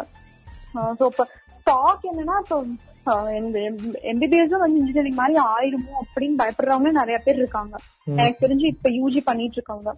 [0.99, 1.25] சோ இப்ப
[1.61, 2.59] ஸ்டாக் என்னன்னா இப்போ
[4.13, 7.75] எம்பிபிஎஸும் வந்து இன்ஜினியரிங் மாதிரி ஆயிருமோ அப்படின்னு பயப்படுறவங்க நிறைய பேர் இருக்காங்க.
[8.21, 9.89] எனக்கு தெரிஞ்சு இப்ப யூஜி பண்ணிட்டு இருக்காங்க.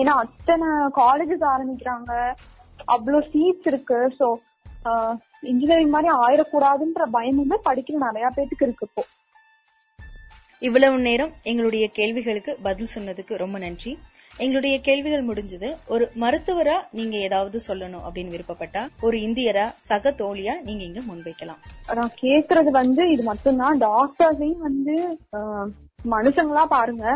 [0.00, 0.68] ஏன்னா அத்தனை
[1.00, 2.12] காலேஜஸ் ஆரம்பிக்கிறாங்க.
[2.94, 3.98] அவ்வளவு சீட்ஸ் இருக்கு.
[4.20, 4.26] சோ
[5.50, 9.04] இன்ஜினியரிங் மாதிரி ஆயிடக்கூடாதுன்ற பயமுமே படிக்கிற நிறைய பேத்துக்கு இருக்கு இப்போ.
[10.58, 13.98] இவ்வளவு நேரம் எங்களுடைய கேள்விகளுக்கு பதில் சொன்னதுக்கு ரொம்ப நன்றி.
[14.36, 15.68] எங்களுடைய கேள்விகள் முடிஞ்சது.
[15.86, 21.60] ஒரு மருத்துவரா நீங்க ஏதாவது சொல்லணும் அப்படின்னு விருப்பப்பட்டா ஒரு இந்தியரா சக தோழியா நீங்க இங்க முன்வைக்கலாம்.
[21.94, 23.80] நான் கேக்குறது வந்து இது மட்டும்தான்.
[23.80, 24.96] டாக்டர்ஸையும் வந்து
[26.14, 27.06] மனுஷங்களா பாருங்க.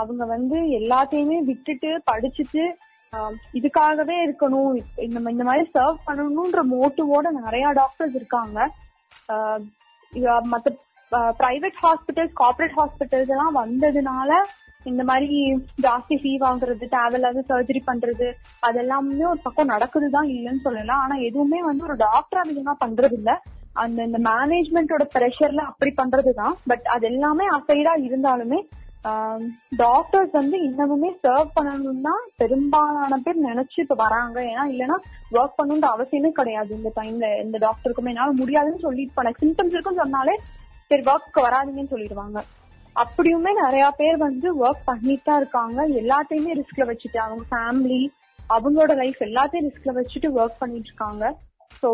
[0.00, 2.62] அவங்க வந்து எல்லாத்தையுமே விட்டுட்டு படிச்சுட்டு
[3.54, 4.74] இதுக்காகவே இருக்கணும்.
[5.06, 8.58] இந்த இந்த மாதிரி சர்வ் பண்ணணும்ன்ற மோட்டிவோட நிறைய டாக்டர்ஸ் இருக்காங்க.
[9.28, 9.60] ஆஹ்,
[10.52, 10.68] மத்த
[11.38, 14.32] பிரைவேட் ஹாஸ்பிட்டல்ஸ் கார்பரேட் ஹாஸ்பிட்டல்ஸ் எல்லாம் வந்ததுனால
[14.84, 15.38] இந்த மாதிரி
[15.82, 18.26] ஜாஸ்தி ஃபீ வாங்குறது தேவையில்லாத சர்ஜரி பண்றது
[18.62, 21.00] அதெல்லாமே ஒரு பக்கம் நடக்குதுதான் இல்லைன்னு சொல்லலாம்.
[21.00, 23.32] ஆனா எதுவுமே வந்து ஒரு டாக்டர் அதிகமா பண்றது இல்ல
[23.74, 26.54] அந்த இந்த மேனேஜ்மெண்டோட ப்ரெஷர்ல அப்படி பண்றதுதான்.
[26.66, 28.60] பட் அது எல்லாமே அசைடா இருந்தாலுமே
[29.82, 34.38] டாக்டர்ஸ் வந்து இன்னமுமே சர்வ் பண்ணணும் தான் பெரும்பாலான பேர் நினைச்சு இப்ப வராங்க.
[34.50, 34.96] ஏன்னா இல்லைன்னா
[35.38, 40.34] ஒர்க் பண்ணணுன்ற அவசியமே கிடையாது இந்த டைம்ல இந்த டாக்டருக்குமே என்னால முடியாதுன்னு சொல்லிட்டு போன சிம்டம்ஸ் இருக்குன்னு சொன்னாலே
[40.90, 42.38] சரி ஒர்க் வராதுங்கன்னு சொல்லிடுவாங்க.
[42.96, 45.80] அப்படியுமே நிறைய பேர் வந்து ஒர்க் பண்ணிட்டு தான் இருக்காங்க.
[46.02, 48.02] எல்லாத்தையுமே ரிஸ்க்ல வச்சுட்டு அவங்க ஃபேமிலி
[48.56, 51.24] அவங்களோட லைஃப் எல்லாத்தையும் ரிஸ்க்ல வச்சுட்டு ஒர்க் பண்ணிட்டு இருக்காங்க.
[51.80, 51.88] ஸோ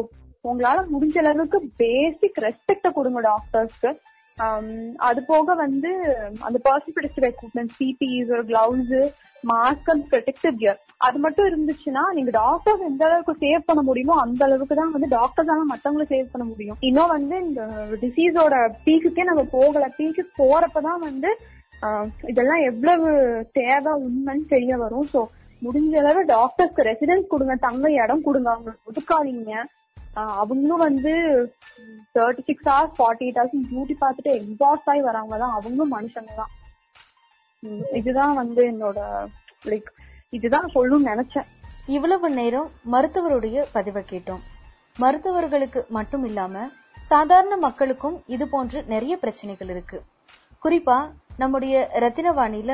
[0.50, 3.90] உங்களால முடிஞ்ச அளவுக்கு பேசிக் ரெஸ்பெக்ட கொடுங்க டாக்டர்ஸ்க்கு
[5.08, 5.90] அது போக வந்து
[6.46, 8.92] அந்த பர்சன் ப்ரொடெக்டிவ் எக்யூப்மெண்ட் சிபிஇஸ் ஒரு gloves
[9.44, 14.42] mask and protective gear அது மட்டும் இருந்துச்சுன்னா நீங்க டாக்டர்ஸ் எந்த அளவுக்கு சேவ் பண்ண முடியுமோ அந்த
[14.46, 16.78] அளவுக்கு தான் வந்து டாக்டர்ஸால மத்தவங்களை சேவ் பண்ண முடியும்.
[16.88, 17.62] இன்னும் வந்து இந்த
[18.02, 19.88] டிசீஸோட பீக்குக்கே நம்ம போகல.
[19.98, 21.30] பீக்கு போறப்பதான் வந்து
[22.32, 23.08] இதெல்லாம் எவ்வளவு
[23.60, 25.08] தேவை உண்மைன்னு தெரிய வரும்.
[25.14, 25.22] சோ
[25.62, 28.48] முடிஞ்ச அளவு டாக்டர்ஸ்க்கு ரெசிடென்ஸ் கொடுங்க தங்க இடம் கொடுங்க.
[28.54, 29.52] அவங்களுக்கு ஒதுக்காதீங்க.
[30.40, 31.12] அவங்களும் வந்து
[32.16, 36.52] thirty six hours forty eight hours duty பார்த்துட்டு எக்ஸாஸ்ட் ஆகி வராங்க தான் அவங்களும் மனுஷங்க தான்
[38.00, 38.98] இதுதான் வந்து என்னோட
[39.70, 39.88] லைக்
[40.32, 41.46] இதுதான் சொல்லணும்னு நினைச்சேன்.
[41.96, 44.42] இவ்வளவு நேரம் மருத்துவருடைய பதிவை கேட்டோம்.
[44.96, 46.64] மருத்துவர்களுக்கு மட்டும் இல்லாம
[47.10, 49.98] சாதாரண மக்களுக்கும் இது போன்று நிறைய பிரச்சனைகள் இருக்கு.
[50.64, 50.98] குறிப்பா
[51.42, 51.74] நம்முடைய
[52.04, 52.72] ரத்தினவாணியில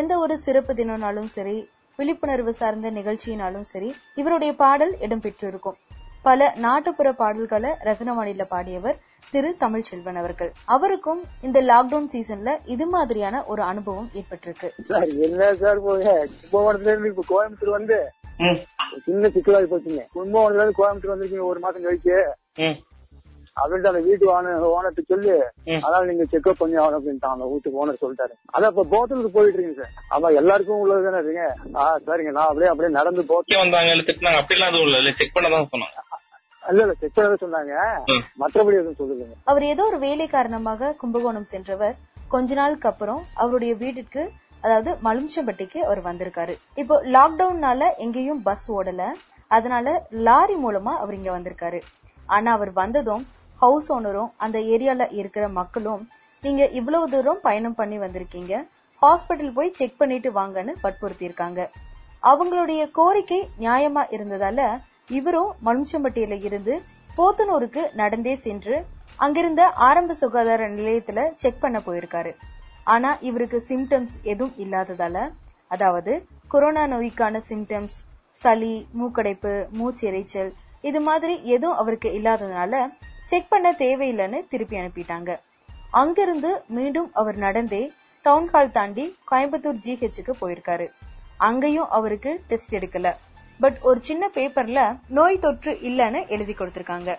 [0.00, 1.56] எந்த ஒரு சிறப்பு தினம்னாலும் சரி
[1.98, 5.78] விழிப்புணர்வு சார்ந்த நிகழ்ச்சியினாலும் சரி இவருடைய பாடல் இடம்பெற்றிருக்கும்
[6.26, 8.96] பல நாட்டுப்புற பாடல்களை ரத்தினவாணியில பாடியவர்
[9.32, 10.50] திரு தமிழ்ச்செல்வன் அவர்கள்.
[10.74, 14.68] அவருக்கும் இந்த லாக்டவுன் சீசன்ல இது மாதிரியான ஒரு அனுபவம் ஏற்பட்டிருக்கு.
[14.90, 17.98] சார் என்ன சார் கும்பகோணத்துல இருந்து இப்ப கோயம்புத்தூர் வந்து
[19.06, 20.04] சின்ன சிக்கலாகி போச்சுங்க.
[20.16, 22.16] கும்பகோணத்துல இருந்து கோயம்புத்தூர் வந்திருக்கீங்க ஒரு மாசம் கழிச்சு.
[23.56, 25.34] ம் அப்படின்ட்டு அந்த வீட்டு ஓனர் ஓனர்ட்ட சொல்லி.
[25.84, 28.34] அதனால நீங்க செக்அப் பண்ணி ஆகணும் அப்படின்ட்டான் அந்த வீட்டுக்கு ஓனர் சொல்லிட்டாரு.
[28.54, 29.92] அதான் இப்ப போத்தலுக்கு போயிட்டு இருக்கீங்க சார்.
[30.14, 31.44] அதான் எல்லாருக்கும் உள்ளது தானே இருக்கீங்க.
[31.80, 32.32] ஆ சரிங்க.
[32.38, 34.40] நான் அப்படியே அப்படியே நடந்து போத்து வந்தாங்க திட்டினாங்க.
[34.42, 35.12] அப்படிலாம் எதுவும் இல்ல.
[35.20, 35.98] செக் பண்ண தான் சொன்னாங்க.
[36.62, 37.74] இல்ல இல்ல செக் பண்ணதான் சொன்னாங்க.
[38.42, 41.96] மற்றபடி எதுவும் சொல்லுங்க அவர் ஏதோ ஒரு வேலை காரணமாக கும்பகோணம் சென்றவர்.
[42.34, 44.22] கொஞ்ச நாளுக்கு அப்புறம் அவருடைய வீட்டிற்கு
[44.66, 46.54] அதாவது மலுமிச்சம்பட்டிக்கு அவர் வந்திருக்காரு.
[46.82, 49.02] இப்போ லாக்டவுன்னால எங்கேயும் பஸ் ஓடல.
[49.50, 49.88] அதனால
[50.28, 51.80] லாரி மூலமா அவர் இங்க வந்திருக்காரு.
[52.26, 53.24] ஆனா அவர் வந்ததும்
[53.64, 56.02] ஹவுஸ் ஓனரும் அந்த ஏரியால இருக்கிற மக்களும்
[56.42, 58.54] நீங்க இவ்வளவு தூரம் பயணம் பண்ணி வந்திருக்கீங்க.
[59.02, 61.60] ஹாஸ்பிட்டல் போய் செக் பண்ணிட்டு வாங்கன்னு வற்புறுத்தி இருக்காங்க
[62.22, 64.60] அவங்களுடைய கோரிக்கை நியாயமா இருந்ததால
[65.08, 66.74] இவரும் மலுமிச்சம்பட்டியில இருந்து
[67.18, 68.76] போத்தனூருக்கு நடந்தே சென்று
[69.16, 72.32] அங்கிருந்த ஆரம்ப சுகாதார நிலையத்துல செக் பண்ண போயிருக்காரு.
[72.84, 75.16] ஆனா இவருக்கு சிம்டம்ஸ் எதுவும் இல்லாததால
[75.70, 76.12] அதாவது
[76.48, 77.96] கொரோனா நோய்க்கான சிம்டம்ஸ்
[78.42, 80.52] சளி மூக்கடைப்பு மூச்சு எரிச்சல்
[80.82, 82.74] இது மாதிரி எதுவும் அவருக்கு இல்லாததுனால
[83.24, 85.36] செக் பண்ண தேவையில்லைன்னு திருப்பி அனுப்பிட்டாங்க.
[85.90, 90.86] அங்கிருந்து மீண்டும் அவர் நடந்தே டவுன் ஹால் தாண்டி கோயம்புத்தூர் ஜிஹெச்சுக்கு போயிருக்காரு.
[91.36, 93.12] அங்கேயும் அவருக்கு டெஸ்ட் எடுக்கல.
[93.60, 97.18] பட் ஒரு சின்ன பேப்பர்ல நோய் தொற்று இல்லைன்னு எழுதி கொடுத்திருக்காங்க.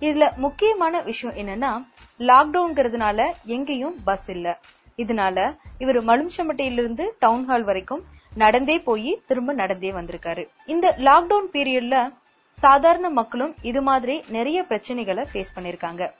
[0.00, 1.86] இதுல முக்கியமான விஷயம் என்னன்னா
[2.18, 4.58] லாக்டவுன்ங்கிறதுனால எங்கேயும் பஸ் இல்ல.
[4.96, 10.48] இதனால இவர் மலும்சம்பட்டியிலிருந்து டவுன் ஹால் வரைக்கும் நடந்தே போய் திரும்ப நடந்தே வந்திருக்காரு.
[10.66, 12.14] இந்த லாக்டவுன் பீரியட்ல
[12.62, 16.10] சாதாரண மக்களும் இது மாதிரி நிறைய பிரச்சனைகளை ஃபேஸ் பண்ணிருக்காங்க.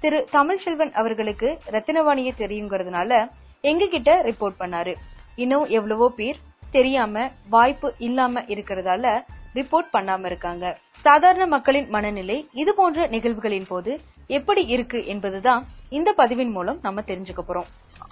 [0.00, 3.28] திரு தமிழ்செல்வன் அவர்களுக்கு ரத்தினவாணியை தெரியுங்கிறதுனால
[3.60, 4.94] எங்க கிட்ட ரிப்போர்ட் பண்ணாரு.
[5.36, 6.38] இன்னும் எவ்வளவோ பேர்
[6.70, 9.22] தெரியாம வாய்ப்பு இல்லாம இருக்கிறதால
[9.54, 10.78] ரிப்போர்ட் பண்ணாம இருக்காங்க.
[11.06, 15.62] சாதாரண மக்களின் மனநிலை இது போன்ற நிகழ்வுகளின் போது எப்படி இருக்கு என்பதுதான்
[15.98, 17.68] இந்த பதிவின் மூலம் நம்ம தெரிஞ்சுக்க போறோம்.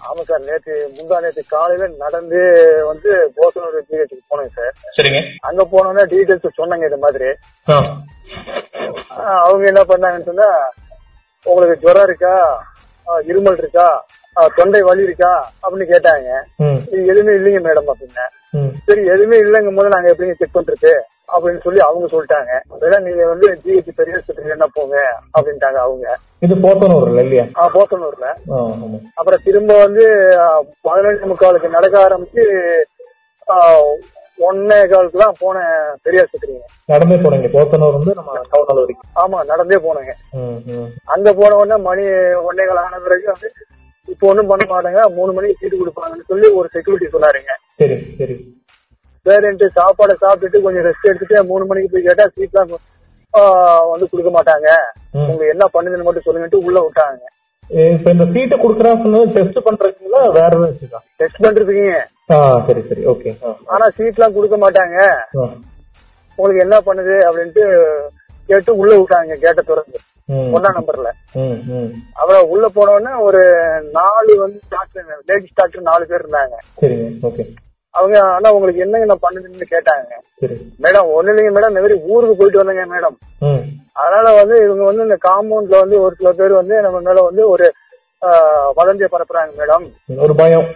[0.07, 2.39] ஆமா சார் நேத்து முந்தா நேத்து காலையில நடந்து
[2.89, 4.73] வந்து போத்தனூர் ஜிஹெச்சுக்கு போனேங்க சார்.
[4.97, 5.21] சரிங்க.
[5.49, 7.29] அங்க போனோன்னே டீடைல்ஸ் சொன்னாங்க இது மாதிரி.
[9.45, 10.49] அவங்க என்ன பண்ணாங்கன்னு சொன்னா
[11.45, 12.35] உங்களுக்கு ஜுரம் இருக்கா?
[13.29, 13.87] இருமல் இருக்கா?
[14.57, 15.31] தொண்டை வலி இருக்கா?
[15.63, 16.29] அப்படின்னு கேட்டாங்க.
[17.11, 18.25] எதுவுமே இல்லைங்க மேடம் அப்படின்னு.
[18.87, 20.93] சரி எதுவுமே இல்லைங்கும் போது நாங்க எப்படிங்க செக் பண்றது?
[21.33, 22.51] அப்படின்னு சொல்லி அவங்க சொல்லிட்டாங்க.
[22.81, 24.95] வேணா நீங்க வந்து ஜிஹெச் பெரிய ஆஸ்பத்திரி என்ன போங்க?
[25.35, 26.15] அப்படின்ட்டாங்க அவங்க.
[26.45, 27.45] இது போத்தனூர்ல இல்லையா?
[27.75, 28.29] போத்தனூர்ல.
[29.19, 30.05] அப்புறம் திரும்ப வந்து
[30.87, 32.45] பதினஞ்சு முக்காலுக்கு நடக்க ஆரம்பிச்சு
[34.47, 35.73] ஒன்னே காலுக்கு தான் போனேன்
[36.05, 37.49] பெரிய ஆஸ்பத்திரிங்க நடந்தே போனீங்க.
[37.55, 39.09] போத்தனூர் வந்து நம்ம டவுன் வரைக்கும்.
[39.23, 40.13] ஆமா நடந்தே போனேங்க.
[41.15, 42.05] அங்க போன உடனே மணி
[42.47, 43.49] ஒன்னே கால் ஆன பிறகு வந்து
[44.13, 45.01] இப்போ ஒண்ணும் பண்ண மாட்டாங்க.
[45.17, 47.53] மூணு மணிக்கு சீட்டு கொடுப்பாங்கன்னு சொல்லி ஒரு செக்யூரிட்டி சொன்னாருங்க.
[47.81, 48.35] சரி சரி.
[49.25, 52.71] சரின்ட்டு சாப்பாடை சாப்பிட்டுட்டு கொஞ்சம் ரெஸ்ட் எடுத்துட்டு மூணு மணிக்கு போய் கேட்டா சீட்லாம்
[53.91, 54.69] வந்து கொடுக்க மாட்டாங்க.
[55.31, 57.23] உங்க என்ன பண்ணுதுன்னு மட்டும் சொல்லுங்கன்ட்டு உள்ள விட்டாங்க.
[57.93, 61.99] இப்ப இந்த சீட்டை குடுக்கறான்னு சொன்னது டெஸ்ட் பண்றதுங்களா வேற வச்சுக்கா டெஸ்ட் பண்றதுக்குங்க.
[62.67, 63.03] சரி சரி.
[63.13, 63.31] ஓகே
[63.73, 64.97] ஆனா சீட்லாம் கொடுக்க மாட்டாங்க.
[66.37, 67.65] உங்களுக்கு என்ன பண்ணுது அப்படின்ட்டு
[68.49, 69.99] கேட்டு உள்ள விட்டாங்க கேட்ட திறந்து
[70.55, 71.09] ஒன்னாம் நம்பர்ல.
[72.19, 73.41] அப்புறம் உள்ள போன உடனே ஒரு
[73.97, 76.55] நாலு வந்து டாக்டர் லேடிஸ் டாக்டர் நாலு பேர் இருந்தாங்க.
[77.93, 80.11] அவங்க ஆனா உங்களுக்கு என்னங்க நான் பண்ணுதுன்னு கேட்டாங்க.
[80.83, 83.17] மேடம் ஒண்ணு இல்லைங்க மேடம் இந்த மாதிரி ஊருக்கு போயிட்டு வந்தேங்க மேடம்.
[84.01, 87.67] அதனால வந்து இவங்க வந்து இந்த காம்பவுண்ட்ல வந்து ஒரு சில பேர் வந்து நம்ம மேல வந்து ஒரு
[88.79, 89.85] வதந்தியை பரப்புறாங்க மேடம்.
[90.25, 90.67] ஒரு பயம்.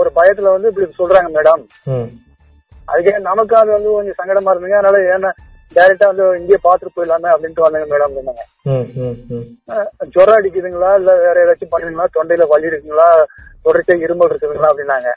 [0.00, 1.64] ஒரு பயத்துல வந்து இப்படி சொல்றாங்க மேடம்.
[2.88, 5.30] அதுக்கே நமக்கு அது வந்து கொஞ்சம் சங்கடமா இருந்துங்க அதனால ஏன்னா
[5.76, 8.44] டைரக்டா வந்து இங்கேயே பாத்துட்டு போயிடலாமே அப்படின்ட்டு வந்தாங்க மேடம் அப்படின்னாங்க
[10.14, 10.90] ஜுரம் அடிக்குதுங்களா?
[11.00, 12.06] இல்ல வேற ஏதாச்சும் பண்ணுவீங்களா?
[12.16, 13.08] தொண்டையில வலி இருக்குங்களா?
[13.66, 14.70] தொடர்ச்சியா இருமல் இருக்குதுங்களா?
[14.72, 15.10] அப்படின்னாங்க.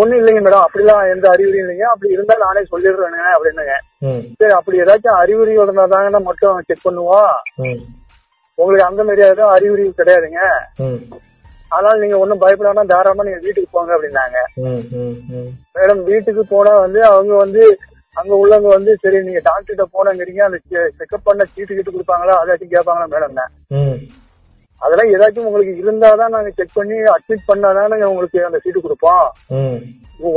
[0.00, 1.86] ஒண்ணும் இல்லைங்க மேடம் அப்படிலாம் எந்த அறிகுறியும் இல்லைங்க.
[1.94, 3.74] அப்படி இருந்தா நானே சொல்லிடுறேங்க அப்படின்னாங்க.
[4.40, 7.34] சரி அப்படி ஏதாச்சும் அறிகுறி இருந்தாதாங்க மட்டும் செக் பண்ணுவோம்.
[8.58, 10.42] உங்களுக்கு அந்த மாதிரி எதுவும் அறிகுறி கிடையாதுங்க.
[11.74, 14.38] அதனால நீங்க ஒண்ணும் பயப்படாம தாராளமா நீங்க வீட்டுக்கு போங்க அப்படின்னாங்க.
[15.76, 17.62] மேடம் வீட்டுக்கு போனா வந்து அவங்க வந்து
[18.20, 20.58] அங்க உள்ளவங்க வந்து சரி நீங்க டாக்டர்கிட்ட போனங்கிறீங்க அந்த
[20.98, 22.34] செக்அப் பண்ண சீட்டு கிட்டு கொடுப்பாங்களா?
[22.42, 23.40] அதாச்சும் கேட்பாங்களா மேடம்
[24.82, 29.26] அதெல்லாம் ஏதாச்சும் உங்களுக்கு இருந்தாதான் நாங்க செக் பண்ணி அட்மிட் பண்ணாதான் நாங்க உங்களுக்கு அந்த சீட்டு கொடுப்போம்.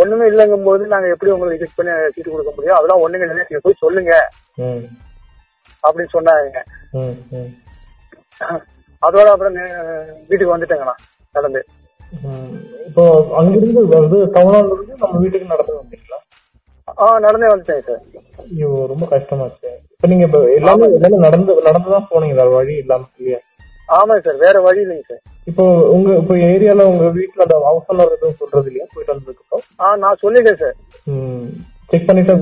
[0.01, 2.78] ஒண்ணுமே இல்லைங்கும் போது நாங்க எப்படி உங்களுக்கு செக் பண்ணி சீட்டு கொடுக்க முடியும்?
[2.78, 4.13] அதெல்லாம் ஒண்ணுங்க இல்லை நீங்க போய் சொல்லுங்க.
[5.84, 6.61] அப்படின்னு சொன்னாங்க.
[9.07, 9.57] அதோட அப்புறம்
[10.30, 10.95] வீட்டுக்கு வந்துட்டேங்கண்ணா
[11.38, 11.61] நடந்து.
[12.88, 13.03] இப்போ
[13.39, 14.19] அங்கிருந்து வந்து
[14.73, 16.19] இருந்து நம்ம வீட்டுக்கு நடந்து வந்தீங்களா
[16.98, 18.04] ஆ நடந்தே வந்துட்டேன் சார்.
[18.43, 22.36] ஐயோ ரொம்ப கஷ்டமாச்சு இப்ப நீங்க இப்ப எல்லாமே எல்லாமே நடந்து நடந்துதான் போனீங்க.
[22.41, 23.39] வேற வழி இல்லாம இல்லையா?
[23.98, 25.22] ஆமாங்க சார் வேற வழி இல்லைங்க சார்.
[25.50, 28.88] இப்போ உங்க இப்போ ஏரியால உங்க வீட்டுல அந்த ஹவுஸ் ஓனர் எதுவும் சொல்றது இல்லையா?
[28.93, 29.66] போயிட்டு வந்ததுக்கு அப்புறம்?
[29.84, 30.76] ஆ நான் சொல்லிட்டேன் சார்.
[31.91, 32.34] செக் பண்ணிட்டு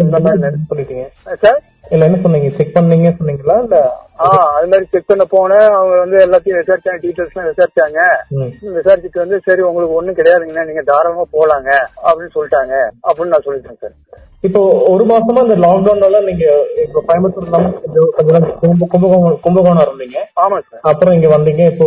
[0.70, 1.06] பண்ணிட்டீங்க.
[1.44, 1.60] சார்?
[1.94, 2.50] இல்ல என்ன சொன்னீங்க?
[2.58, 3.56] செக் பண்ணீங்க சொன்னீங்களா?
[3.66, 3.78] இல்ல
[4.26, 4.28] ஆ
[4.58, 5.66] அது மாதிரி செக் பண்ண போனேன்.
[5.78, 8.00] அவங்க வந்து எல்லாத்தையும் விசாரிச்சாங்க டீட்டெயில்ஸ் எல்லாம் விசாரிச்சாங்க
[8.78, 10.68] விசாரிச்சுட்டு வந்து சரி உங்களுக்கு ஒண்ணும் கிடையாதுங்கண்ணா.
[10.70, 11.72] நீங்க தாராளமா போலாங்க.
[12.08, 12.76] அப்படின்னு சொல்லிட்டாங்க.
[13.08, 13.98] அப்படின்னு நான் சொல்லிட்டேன் சார்
[14.48, 14.62] இப்போ
[14.94, 16.46] ஒரு மாசமா இந்த லாக்டவுன்னால நீங்க
[16.84, 17.46] இப்போ கோயம்புத்தூர்
[18.18, 18.44] கொஞ்ச நாள்
[18.92, 20.18] கும்பகோணம் கும்பகோணம் இருந்தீங்க.
[20.44, 21.64] ஆமா சார் அப்புறம் இங்க வந்தீங்க.
[21.72, 21.86] இப்போ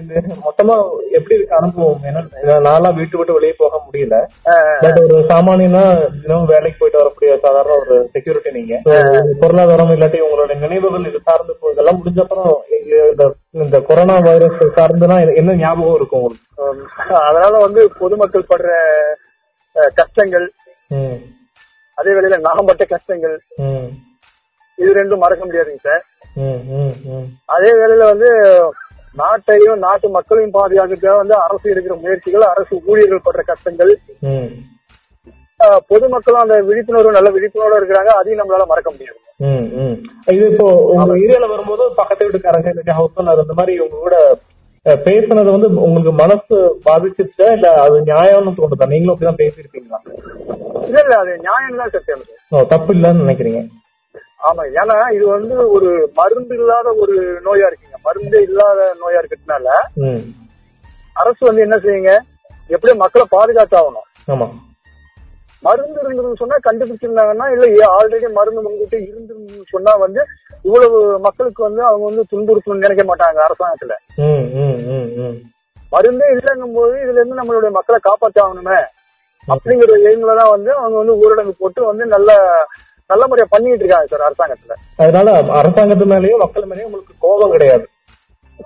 [0.00, 0.74] இந்த மொத்தமா
[1.18, 2.00] எப்படி இருக்கு அனுபவம்?
[2.10, 2.22] ஏன்னா
[2.68, 4.18] நான்லாம் வீட்டு விட்டு வெளியே போக முடியல.
[4.84, 5.84] பட் ஒரு சாமானியனா
[6.22, 8.74] தினமும் வேலைக்கு போயிட்டு வரக்கூடிய சாதாரண ஒரு செக்யூரிட்டி நீங்க.
[9.38, 12.50] பொருளாதாரம் இல்லாட்டி உங்களோட நினைவுகள் இது சார்ந்து இதெல்லாம் முடிஞ்ச அப்புறம்
[13.58, 16.46] இந்த கொரோனா வைரஸ் சார்ந்துனா என்ன ஞாபகம் இருக்கும் உங்களுக்கு?
[17.22, 18.70] அதனால வந்து பொதுமக்கள் படுற
[19.94, 20.46] கஷ்டங்கள்
[21.98, 23.36] அதே வேளையில நாம் பட்ட கஷ்டங்கள்
[24.78, 26.04] இது ரெண்டும் மறக்க முடியாதுங்க சார்.
[27.48, 28.28] அதே வேளையில வந்து
[29.14, 33.92] நாட்டையும் நாட்டு மக்களையும் பாதுகாக்க வந்து அரசு எடுக்கிற முயற்சிகள் அரசு ஊழியர்கள் படுற கஷ்டங்கள்
[35.90, 38.12] பொதுமக்களும் அந்த விழிப்புணர்வு நல்ல விழிப்புணர்வு இருக்கிறாங்க.
[38.20, 39.18] அதையும் நம்மளால மறக்க முடியாது.
[40.34, 44.16] இது இப்போ உங்க ஏரியால வரும்போது பக்கத்து வீட்டுக்காரங்க இல்லாட்டி ஹவுஸ் ஓனர் இந்த மாதிரி உங்க கூட
[45.06, 46.56] பேசுனது வந்து உங்களுக்கு மனசு
[46.86, 47.46] பாதிச்சிருச்சா?
[47.56, 48.86] இல்ல அது நியாயம்னு தோணுதா?
[48.92, 49.98] நீங்களும் அப்படிதான் பேசியிருப்பீங்களா?
[50.88, 51.14] இல்ல இல்ல.
[51.22, 53.60] அது நியாயம் தான் ஓ, தப்பு இல்லைன்னு நினைக்கிறீங்க.
[54.48, 54.62] ஆமா.
[54.80, 55.88] ஏன்னா இது வந்து ஒரு
[56.18, 57.98] மருந்து இல்லாத ஒரு நோயா இருக்குங்க.
[58.06, 59.68] மருந்தே இல்லாத நோயா இருக்கிறதுனால
[61.16, 62.12] அரசு வந்து என்ன செய்யுங்க?
[62.70, 64.06] எப்படியும் மக்களை பாதுகாத்தாகணும்.
[64.34, 64.48] ஆமா.
[65.62, 70.20] மருந்து இருந்ததுன்னு சொன்னா கண்டுபிடிச்சிருந்தாங்கன்னா இல்ல ஆல்ரெடி மருந்து முன்கூட்டி இருந்துன்னு சொன்னா வந்து
[70.66, 73.94] இவ்வளவு மக்களுக்கு வந்து அவங்க வந்து துன்புறுத்தணும்னு நினைக்க மாட்டாங்க அரசாங்கத்துல.
[75.92, 78.80] மருந்தே இல்லைங்கும் போது இதுல இருந்து நம்மளுடைய மக்களை காப்பாற்றாகணுமே
[79.48, 82.30] அப்படிங்கிற எய்ம்ல தான் வந்து அவங்க வந்து ஊரடங்கு போட்டு வந்து நல்ல
[83.10, 84.74] நல்ல முறையா பண்ணிட்டு இருக்காங்க சார் அரசாங்கத்துல.
[85.02, 85.30] அதனால
[85.60, 87.86] அரசாங்கத்து மேலயும் மக்கள் மேலயும் உங்களுக்கு கோபம் கிடையாது.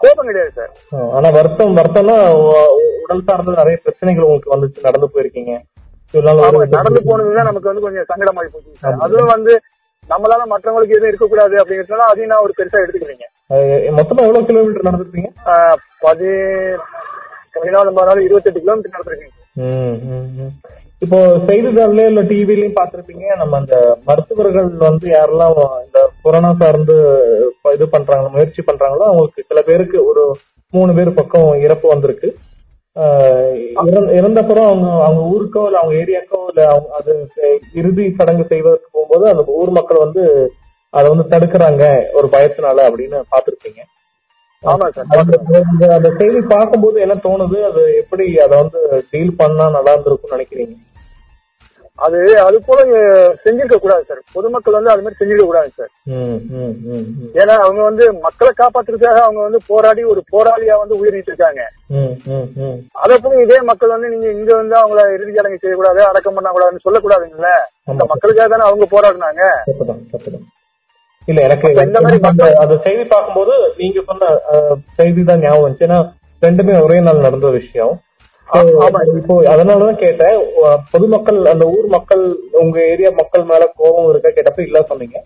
[0.03, 0.73] கோபம் கிடையாது சார்.
[1.17, 2.17] ஆனா வருத்தம் வருத்தம்னா
[3.05, 5.55] உடல் சார்ந்த நிறைய பிரச்சனைகள் உங்களுக்கு வந்துச்சு நடந்து போயிருக்கீங்க.
[6.77, 8.73] நடந்து போனதுதான் நமக்கு வந்து கொஞ்சம் சங்கடமாயி போச்சு.
[9.07, 9.55] அதுவும் வந்து
[10.11, 13.27] நம்மளால மற்றவங்களுக்கு எதுவும் இருக்கக்கூடாது அப்படிங்கிறதுனால அதையும் நான் ஒரு பெருசா எடுத்துக்கிறீங்க.
[13.99, 15.31] மொத்தமா எவ்வளவு கிலோமீட்டர் நடந்திருப்பீங்க?
[15.53, 16.31] ஆஹ் பதி
[17.57, 19.41] பதினாலு நாள் இருபத்தெட்டு கிலோமீட்டர் நடந்திருக்கீங்க.
[21.05, 23.25] இப்போ செய்தித்தாள்லயும் இல்ல டிவிலயும் பார்த்திருப்பீங்க.
[23.41, 23.77] நம்ம அந்த
[24.09, 25.57] மருத்துவர்கள் வந்து யாரெல்லாம்
[25.87, 26.97] இந்த கொரோனா சார்ந்து
[27.77, 30.25] இது பண்றாங்களோ முயற்சி பண்றாங்களோ அவங்களுக்கு சில பேருக்கு ஒரு
[30.73, 32.29] மூணு பேர் பக்கம் இறப்பு வந்திருக்கு.
[34.17, 37.29] இறந்தப்புறம் அவங்க அவங்க ஊருக்கோ இல்ல அவங்க ஏரியாக்கோ இல்ல அவங்க அது
[37.75, 40.53] இறுதி சடங்கு செய்வதற்கு போகும்போது அந்த ஊர் மக்கள் வந்து
[40.91, 43.81] அதை வந்து தடுக்கிறாங்க ஒரு பயத்தினால அப்படின்னு பார்த்திருப்பீங்க.
[44.63, 45.05] ஆமா சார்.
[45.09, 47.63] அந்த அந்த- அந்த செய்தி பார்க்கும்போது என்ன தோணுது?
[47.63, 50.75] அது எப்படி அதை வந்து டீல் பண்ணா நல்லா இருந்திருக்கும்னு நினைக்கிறீங்க?
[51.99, 52.79] அது அது போல
[53.43, 55.91] செஞ்சிருக்க கூடாது சார் பொதுமக்கள் வந்து அது மாதிரி செஞ்சிருக்க கூடாது சார்.
[57.41, 61.63] ஏன்னா அவங்க வந்து மக்களை காப்பாத்துறதுக்காக அவங்க வந்து போராடி ஒரு போராளியா வந்து உயிரிட்டு இருக்காங்க.
[63.05, 67.53] அதை போய் இதே மக்கள் வந்து நீங்க இங்க வந்து அவங்கள இறுதி சடங்கு செய்யக்கூடாது அடக்கம் பண்ணக்கூடாதுன்னு சொல்லக்கூடாதுங்கல்ல
[67.93, 68.03] அந்த.
[68.13, 69.43] மக்களுக்காக தானே அவங்க போராடினாங்க.
[71.29, 74.33] இல்ல எனக்கு இந்த மாதிரி அந்த அந்த செய்தி பார்க்கும்போது நீங்க சொன்ன
[74.99, 76.01] செய்தி தான் ஞாபகம் வந்துச்சு ஏன்னா
[76.43, 77.95] ரெண்டுமே ஒரே நாள் நடந்த விஷயம்.
[78.55, 80.37] இப்போ அதனாலதான் கேட்டேன்.
[80.93, 85.19] பொதுமக்கள் அந்த ஊர் மக்கள் உங்க ஏரியா மக்கள் மேல கோபம் இருக்கா கேட்டப்ப இல்ல சொன்னீங்க.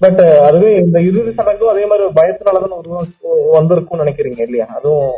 [0.00, 3.10] பட் அதுவே இந்த இறுதி சடங்கும் அதே மாதிரி பயத்தினாலதான் உருவம்
[3.52, 4.66] வந்திருக்கும்னு நினைக்கிறீங்க இல்லையா?
[4.76, 5.14] அதுவும்.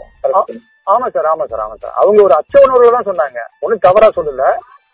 [0.87, 1.95] ஆமா சார் ஆமா சார் ஆமா சார்.
[1.95, 3.39] அவங்க ஒரு அச்ச உணர்வுல தான் சொன்னாங்க.
[3.61, 4.45] ஒண்ணும் தவறா சொல்லல.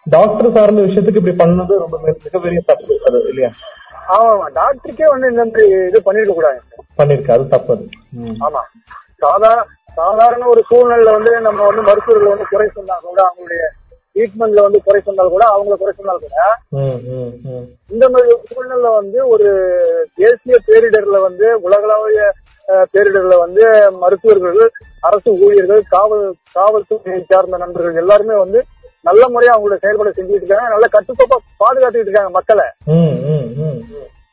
[0.06, 3.50] டாக்டர் சார்ந்த விஷயத்துக்கு இப்படி பண்ணது ரொம்ப மிக- மிகப்பெரிய தப்பு அது இல்லையா?
[4.08, 4.46] ஆமா ஆமா.
[4.54, 6.60] டாக்டருக்கே வந்து இந்த மாதிரி இது பண்ணிருக்க கூடாது.
[6.98, 7.84] பண்ணிருக்கு அது தப்பு அது.
[8.46, 8.62] ஆமா.
[9.20, 9.52] சாதா
[9.96, 13.62] சாதாரண ஒரு சூழ்நிலையில வந்து நம்ம வந்து மருத்துவர்கள் வந்து குறை சொன்னா கூட அவங்களுடைய
[14.16, 16.36] ட்ரீட்மெண்ட்ல வந்து குறை சொன்னால் கூட அவங்கள குறை சொன்னால் கூட.
[17.90, 19.48] இந்த மாதிரி சூழ்நிலை வந்து ஒரு
[20.18, 22.22] தேசிய பேரிடர்ல வந்து உலகளாவிய
[22.92, 23.64] பேரிடர்ல வந்து
[24.02, 24.60] மருத்துவர்கள்
[25.02, 26.26] அரசு ஊழியர்கள் காவல்
[26.56, 28.60] காவல்துறையை சார்ந்த நண்பர்கள் எல்லாருமே வந்து
[29.04, 32.66] நல்ல முறையா அவங்களோட செயல்பாடு செஞ்சுட்டு இருக்காங்க நல்ல கட்டுக்கோப்பா பாதுகாத்துட்டு இருக்காங்க மக்களை.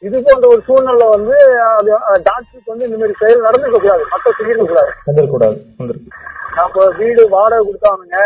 [0.03, 1.35] இது போன்ற ஒரு சூழ்நிலை வந்து
[1.77, 1.89] அது
[2.27, 4.03] டாக்டருக்கு வந்து இந்த மாதிரி செயல் நடந்துக்க கூடாது.
[4.13, 4.91] மக்கள் செஞ்சிருக்க கூடாது.
[5.07, 6.27] வந்திருக்கூடாது வந்திருக்கு
[6.63, 8.21] அப்ப வீடு வாடகை கொடுத்தாங்க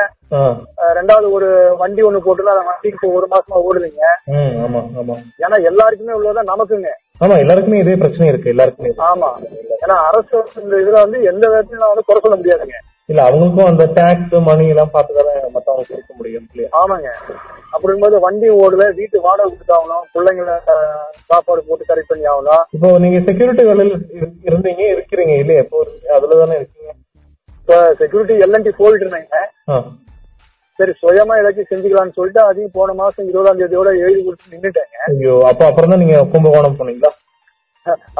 [0.98, 1.48] ரெண்டாவது ஒரு
[1.82, 4.06] வண்டி ஒண்ணு போட்டுல அந்த வண்டிக்கு இப்போ ஒரு மாசமா ஓடுதுங்க.
[4.36, 5.16] ம் ஆமா ஆமா.
[5.44, 6.92] ஏன்னா எல்லாருக்குமே உள்ளதான் நமக்குங்க.
[7.24, 8.52] ஆமா எல்லாருக்குமே இதே பிரச்சனை இருக்கு.
[8.54, 8.92] எல்லாருக்குமே.
[9.10, 9.30] ஆமா.
[9.84, 12.80] ஏன்னா அரசு இந்த இதுல வந்து எந்த விதத்திலும் வந்து குறை சொல்ல முடியாதுங்க.
[13.10, 16.46] இல்ல அவங்களுக்கும் அந்த டாக்ஸ் மணி எல்லாம் பார்த்துதானே மத்தவங்க கொடுக்க முடியும்
[16.82, 17.10] ஆமாங்க.
[17.74, 20.56] அப்படிங்கும்போது வண்டி ஓடல வீட்டு வாடகை கொடுத்தாகணும் பிள்ளைங்களை
[21.30, 22.64] சாப்பாடு போட்டு கரெக்ட் பண்ணி ஆகணும்.
[22.76, 25.64] இப்போ நீங்க செக்யூரிட்டி வேலையில இரு- இருந்தீங்க இருக்கிறீங்க இல்லையா?
[25.66, 25.80] இப்போ
[26.18, 26.92] அதுலதானே இருக்கீங்க?
[27.60, 29.42] இப்ப செக்யூரிட்டி எல்என்டி போயிட்டு இருந்தாங்க.
[30.80, 34.96] சரி சுயமா ஏதாச்சும் செஞ்சுக்கலாம்னு சொல்லிட்டு அதையும் போன மாசம் இருபதாம் தேதியோட எழுதி கொடுத்து நின்னுட்டேங்க.
[35.10, 37.12] ஐயோ அப்ப அப்புறம் தான் நீங்க கும்பகோணம் போனீங்களா?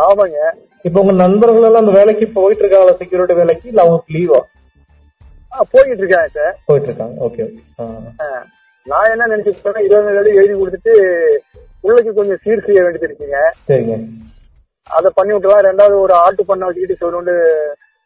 [0.06, 0.38] ஆமாங்க.
[0.86, 3.66] இப்போ உங்க நண்பர்கள் எல்லாம் அந்த வேலைக்கு போயிட்டு இருக்காங்களா செக்யூரிட்டி வேலைக்கு?
[3.72, 4.42] இல்ல அவங்களுக்கு லீவா
[5.54, 6.56] ஆ, போயிட்டு இருக்காங்க சார்.
[6.66, 7.44] போயிட்டு இருக்காங்க ஓகே.
[8.86, 10.94] நான் என்ன நினைச்சிட்டு இருபதாம் தேதி எழுதி கொடுத்துட்டு
[11.84, 13.40] பிள்ளைக்கு கொஞ்சம் சீர் செய்ய வேண்டியது இருக்குங்க.
[13.70, 13.96] சரிங்க.
[14.88, 17.36] அதை பண்ணி விட்டுலாம் ரெண்டாவது ஒரு ஆட்டு பண்ண வச்சுக்கிட்டு சொல்லணும்னு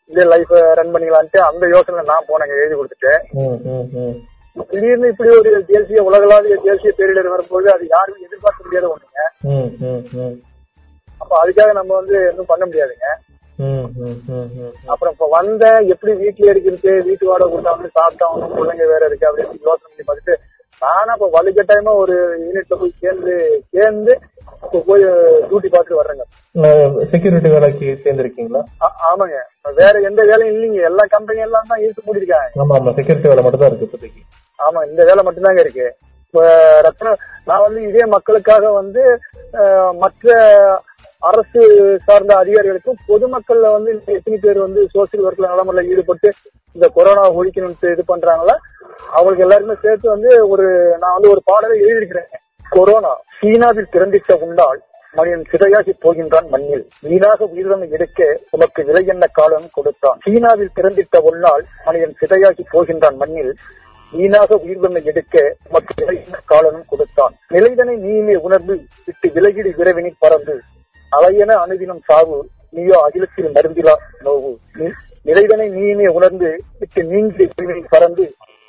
[0.09, 3.13] இதே லைஃப் ரன் பண்ணிக்கலான்ட்டு அந்த யோசனை நான் போனேங்க எழுதி கொடுத்துட்டு.
[4.69, 9.19] திடீர்னு இப்படி ஒரு தேசிய உலகளாவிய தேசிய பேரிடர் வரும்போது அது யாருமே எதிர்பார்க்க முடியாத ஒண்ணுங்க.
[11.21, 13.07] அப்ப அதுக்காக நம்ம வந்து எதுவும் பண்ண முடியாதுங்க.
[14.91, 19.87] அப்புறம் இப்ப வந்த எப்படி வீட்டுல இருக்கிறது வீட்டு வாடகை கொடுத்தாங்க சாப்பிட்டாங்க பிள்ளைங்க வேற இருக்கு அப்படின்னு யோசனை
[19.87, 20.35] பண்ணி பார்த்துட்டு
[20.81, 23.35] நானா இப்ப வலுக்கட்டாயமா ஒரு யூனிட்ல போய் சேர்ந்து
[23.75, 24.13] சேர்ந்து
[24.65, 25.03] இப்ப போய்
[25.47, 26.23] டியூட்டி பார்த்துட்டு வர்றேங்க.
[27.11, 28.61] செக்யூரிட்டி வேலைக்கு சேர்ந்திருக்கீங்களா?
[29.09, 29.37] ஆமாங்க.
[29.79, 30.79] வேற எந்த வேலையும் இல்லைங்க.
[30.89, 32.93] எல்லா கம்பெனி எல்லாம் தான் இழுத்து மூடிருக்காங்க ஆமா ஆமா.
[32.99, 34.21] செக்யூரிட்டி வேலை மட்டும் தான் இருக்கு இப்போதைக்கு.
[34.59, 35.87] ஆமா இந்த வேலை மட்டும்தாங்க இருக்கு.
[36.27, 36.43] இப்ப
[36.87, 37.15] ரத்ன
[37.49, 39.03] நான் வந்து இதே மக்களுக்காக வந்து
[40.03, 40.25] மற்ற
[41.29, 41.61] அரசு
[42.05, 46.29] சார்ந்த அதிகாரிகளுக்கும் பொதுமக்கள்ல வந்து எத்தனை பேர் வந்து சோசியல் ஒர்க்ல நலமுறையில் ஈடுபட்டு
[46.75, 48.55] இந்த கொரோனா ஒழிக்கணும்னு இது பண்றாங்களா
[49.15, 50.65] அவங்களுக்கு எல்லாருமே சேர்த்து வந்து ஒரு
[51.01, 52.29] நான் வந்து ஒரு பாடலை எழுதியிருக்கிறேன்.
[52.75, 54.79] கொரோனா சீனாவில் திறந்திட்ட உண்டால்
[55.13, 56.85] மனிதன் சிதையாகி போகின்றான் மண்ணில்.
[57.05, 60.17] வீணாக உயிரிழமை எடுக்க உமக்கு விலை என்ன காலம் கொடுத்தான்?
[60.25, 63.53] சீனாவில் பிறந்திட்ட ஒன்னால் மனிதன் சிதையாகி போகின்றான் மண்ணில்.
[64.13, 67.33] வீணாக உயிர்வெண்ணை எடுக்க உமக்கு விலை என்ன காலனும் கொடுத்தான்.
[67.55, 68.75] நிலைதனை நீயுமே உணர்ந்து
[69.07, 70.55] விட்டு விலகிடு விரைவினை பறந்து.
[71.11, 72.37] அலையன அணுதினம் சாவு
[72.75, 73.93] நீயோ அகிலத்தில் மருந்திலா
[74.25, 74.51] நோவு.
[75.27, 76.49] நிறைவனை நீயுமே உணர்ந்து
[76.79, 77.45] விட்டு நீங்கி
[77.93, 78.25] பறந்து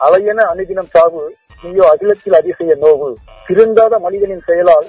[0.07, 1.23] அலையன அணுதினம் சாவு
[1.63, 3.09] நீயோ அகிலத்தில் அதிசய நோவு.
[3.49, 4.89] திருந்தாத மனிதனின் செயலால்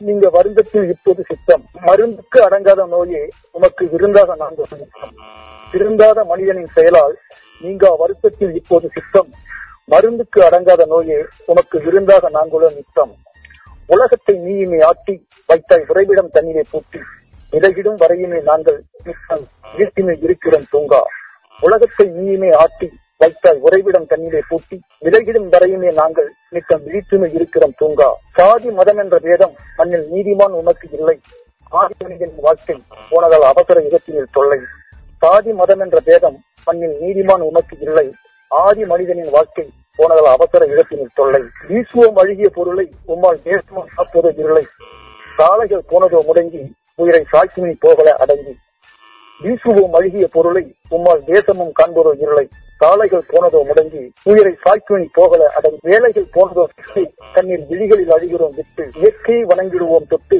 [0.00, 1.62] நீங்க வருந்தத்தில் இப்போது சித்தம்.
[1.86, 3.22] மருந்துக்கு அடங்காத நோயே
[3.56, 4.64] உமக்கு விருந்தாக நான்கு
[5.72, 7.14] திருந்தாத மனிதனின் செயலால்
[7.64, 9.30] நீங்க வருத்தத்தில் இப்போது சித்தம்.
[9.92, 11.18] மருந்துக்கு அடங்காத நோயே
[11.50, 13.12] உமக்கு விருந்தாக நாங்குள்ள நித்தம்.
[13.88, 15.14] உலகத்தை நீயுமே ஆட்டி
[15.48, 17.00] வைத்தாய் உறைவிடம் தண்ணீரை பூட்டி
[17.52, 19.44] விலகிடும் வரையுமே நாங்கள் நித்தம்
[19.78, 21.02] வீட்டினை இருக்கிறோம் தூங்கா
[21.60, 22.88] உலகத்தை நீயுமே ஆட்டி
[23.20, 28.08] வைத்தாய் உறைவிடம் தண்ணீரை பூட்டி விலகிடும் வரையுமே நாங்கள் நித்தம் விழித்துமை இருக்கிறோம் தூங்கா
[28.38, 31.16] சாதி மதம் என்ற வேதம் மண்ணில் நீதிமான் உனக்கு இல்லை.
[31.72, 32.76] ஆதி மனிதனின் வாழ்க்கை
[33.10, 34.60] போனதால் அவசர யுகத்தினில் தொல்லை.
[35.22, 38.06] சாதி மதம் என்ற பேதம் மண்ணில் நீதிமான் உனக்கு இல்லை.
[38.50, 39.66] ஆதி மனிதனின் வாழ்க்கை
[39.98, 41.42] போனதால் அவசர இடத்தினில் தொல்லை.
[41.68, 44.64] வீசுவோம் அழுகிய பொருளை உம்மால் நேசமும் காப்பது இருளை.
[45.36, 46.62] சாலைகள் போனதோ முடங்கி
[46.94, 48.54] உயிரை சாட்சிமை போகல அடங்கி.
[49.40, 52.46] வீசுவோம் அழுகிய பொருளை உம்மால் தேசமும் காண்பதோ இருளை.
[52.80, 55.78] சாலைகள் போனதோ முடங்கி உயிரை சாய்க்குனி போகல அடங்கி.
[55.82, 58.84] வேலைகள் போனதோ தண்ணீர் கண்ணீர் விழிகளில் அழுகிறோம் விட்டு.
[58.94, 60.38] இயற்கையை வணங்கிடுவோம் தொட்டு.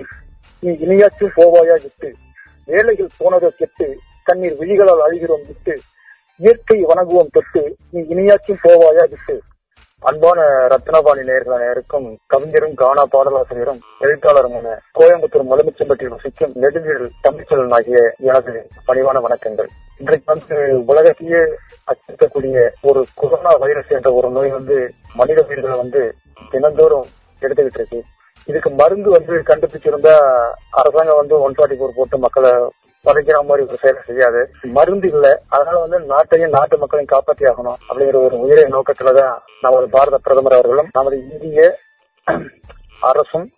[0.63, 2.11] நீ இனியாச்சும் போவாயா விட்டு.
[2.69, 3.89] வேலைகள் போனதோ கெட்டு
[4.23, 5.75] கண்ணீர் விழிகளால் அழுகிறோம் விட்டு.
[6.41, 7.62] இயற்கை வணங்குவோம் தொட்டு
[7.93, 9.34] நீ இனியாச்சும் போவாயா விட்டு.
[10.03, 10.41] அன்பான
[10.72, 18.53] ரத்னபாணி நேர்கள் அனைவருக்கும் கவிஞரும் கானா பாடலாசிரியரும் எழுத்தாளருமான கோயம்புத்தூர் முதலமைச்சம்பட்டியில் வசிக்கும் நெடுஞ்செழில் தமிழ்ச்செல்வன் ஆகிய எனது
[18.89, 19.70] பணிவான வணக்கங்கள்.
[20.03, 20.57] இன்றைக்கு வந்து
[20.93, 21.41] உலகத்தையே
[21.91, 22.57] அச்சுறுத்தக்கூடிய
[22.91, 24.76] ஒரு கொரோனா வைரஸ் என்ற ஒரு நோய் வந்து
[25.20, 26.03] மனித உயிர்களை வந்து
[26.53, 27.09] தினந்தோறும்
[27.43, 28.01] எடுத்துக்கிட்டு இருக்கு
[28.49, 30.14] இதுக்கு மருந்து வந்து கண்டுபிடிச்சிருந்தா
[30.80, 32.53] அரசாங்கம் வந்து ஒன் ஃபார்ட்டி போர் போட்டு மக்களை
[33.05, 34.51] குறைக்கிற மாதிரி ஒரு செயலை செய்யாது.
[34.62, 35.42] மருந்து இல்ல.
[35.49, 40.88] அதனால வந்து நாட்டையும் நாட்டு மக்களையும் காப்பாற்றி ஆகணும் அப்படிங்கிற ஒரு உயிரை நோக்கத்துலதான் நமது பாரத பிரதமர் அவர்களும்
[40.92, 41.78] நமது இந்திய
[43.01, 43.51] அரசும்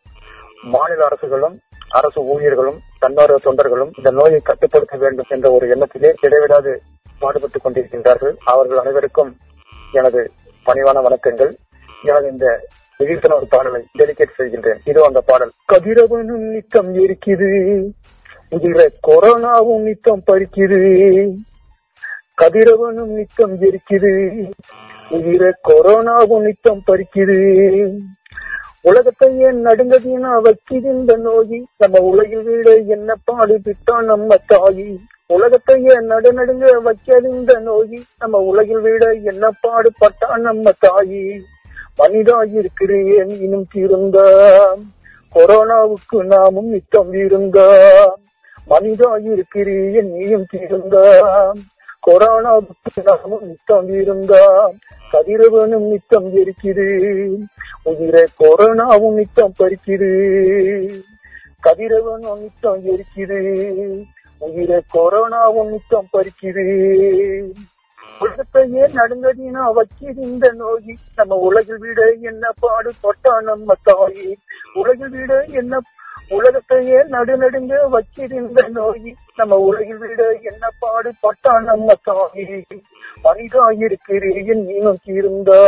[0.63, 6.83] மாநில அரசுகளும் அரசு ஊழியர்களும் தன்னார்வ தொண்டர்களும் இந்த நோயை கட்டுப்படுத்த வேண்டும் என்ற ஒரு எண்ணத்திலே இடைவிடாது
[7.19, 8.37] பாடுபட்டுக் கொண்டிருக்கின்றார்கள்.
[8.45, 9.37] அவர்கள் அனைவருக்கும்
[9.93, 10.31] எனது
[10.67, 11.55] பணிவான வணக்கங்கள்.
[12.03, 12.69] எனது இந்த
[12.99, 14.77] விழிப்புணர்வு பாடலை டெலிகேட் செய்கின்றேன்.
[14.85, 15.51] இது அந்த பாடல்.
[15.73, 17.91] கதிரவனும் நித்தம் இருக்குது
[18.53, 20.81] இதுல கொரோனாவும் நித்தம் பறிக்குது.
[22.43, 24.13] கதிரவனும் நித்தம் ஜெரிக்குது
[25.11, 27.39] இதுல கொரோனாவும் நித்தம் பறிக்குது.
[28.81, 31.63] உலகத்தை ஏன் நடுங்கதினா வைக்குது இந்த நோயி?
[31.79, 34.99] நம்ம உலகில் வீட என்ன பாடு விட்டான் நம்ம தாயி?
[35.27, 38.03] உலகத்தை ஏன் நடுநடுங்க வைக்காது இந்த நோயி?
[38.19, 41.41] நம்ம உலகில் வீட என்ன பாடு பட்டா நம்ம தாயி?
[41.99, 44.27] மனிதா இருக்கிறேன் இன்னும் தீருந்தா.
[45.35, 47.69] கொரோனாவுக்கு நாமும் நித்தம் இருந்தா.
[48.69, 51.61] மனிதா இருக்கிறேன் நீயும் தீர்ந்தாம்.
[52.07, 54.73] கொரோனாவுக்கு நாமும் நித்தம் இருந்தாம்.
[55.13, 56.87] கதிரவனும் நித்தம் எரிக்குது
[57.83, 60.11] உயிரை கொரோனாவும் நித்தம் பறிக்குது
[61.63, 63.41] கதிரவனும் நித்தம் எரிக்குது
[64.39, 66.67] உயிரை கொரோனாவும் நித்தம் பறிக்குது
[68.21, 70.97] உலகத்தையே நடுங்கதினா வச்சிருந்த இந்த நோய்.
[71.17, 74.35] நம்ம உலகில் விட என்ன பாடு தொட்டா நம்ம தாயி.
[74.75, 75.79] உலகில் விட என்ன
[76.31, 79.09] உலகத்தையே நடுநடுங்க வச்சிருந்த இந்த நோய்
[79.39, 80.21] நம்ம உலகில் விட
[80.51, 82.47] என்ன பாடு பட்டா நம்ம தாயி
[83.25, 85.59] மனிதாயிருக்கிறேன் நீ நோக்கியிருந்தா.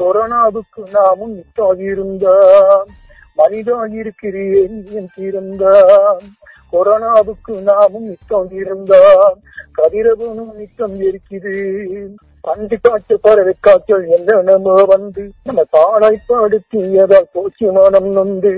[0.00, 2.34] கொரோனாவுக்கு நாமும் நித்தாகியிருந்தா
[3.38, 4.76] மனிதாயிருக்கிறேன்
[5.14, 5.74] தீர்ந்தா
[6.72, 9.02] கொரோனாவுக்கு நாமும் நித்தம் இருந்தா
[9.78, 11.54] கதிரவனும் நித்தம் இருக்குது
[12.40, 18.52] பண்டி காய்ச்ச பறவை காய்ச்சல் என்னென்னமோ வந்து நம்ம தாளாய் படுத்தியதால் போச்சு மனம் நொந்து.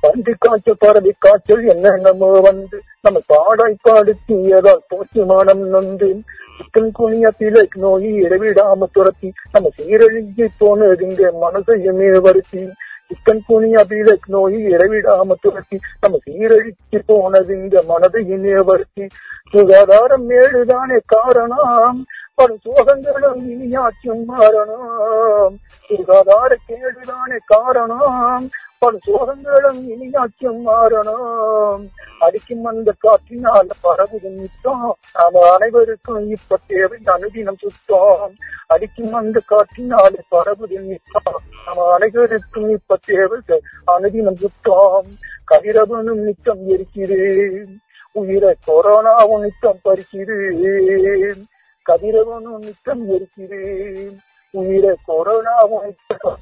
[0.00, 6.10] பன்றி காய்ச்ச பறவை காய்ச்சல் என்னென்னமோ வந்து நம்ம தாடாய் படுத்தியதால் போச்சு மனம் நொந்து.
[6.56, 12.62] சிக்கன் குனியா பிளக் நோய் இடைவிடாம துரத்தி நம்ம சீரழிஞ்சி போனது இங்க மனசையுமே வருத்தி.
[13.08, 19.06] சிக்கன் குனியா பிளக் நோய் இடைவிடாம துரத்தி நம்ம சீரழிச்சு போனது இங்க மனதையுமே வருத்தி.
[19.50, 22.04] சுகாதாரம் மேடுதானே காரணம்.
[22.38, 25.54] பல சோகங்களும் இனியாச்சும் மாறணும்.
[25.88, 28.50] சுகாதார கேடுதானே காரணம்.
[28.78, 31.88] பல சோகங்களும் இனியாச்சும் மாறணும்.
[32.18, 38.34] அடிக்கும் அந்த காற்றினால் பரவுது நித்தம் நாம அனைவருக்கும் இப்ப தேவை அனுதினம் சுத்தம்.
[38.66, 43.40] அடிக்கும் அந்த காற்றினால் பரவுது நித்தம் நாம அனைவருக்கும் இப்ப தேவை
[43.86, 45.10] அனுதினம் சுத்தம்.
[45.50, 47.82] கதிரவனும் நித்தம் இருக்கிறேன்
[48.12, 51.46] உயிரை கொரோனாவும் நித்தம் பறிக்கிறேன்.
[51.86, 54.16] கதிரவனும் நித்தம் இருக்கிறேன்
[54.54, 56.36] உயிரை கொரோனாவும் நித்தம்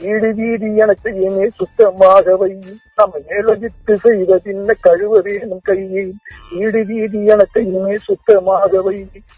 [0.00, 2.50] வீடு வீதி எனக்கையுமே சுத்தமாக வை.
[2.94, 6.04] நம்ம ஏழகித்து செய்த பின்ன கழுவ வேணும் கையை
[6.52, 8.96] வீடு வீதி எனக்கையுமே சுத்தமாக வை.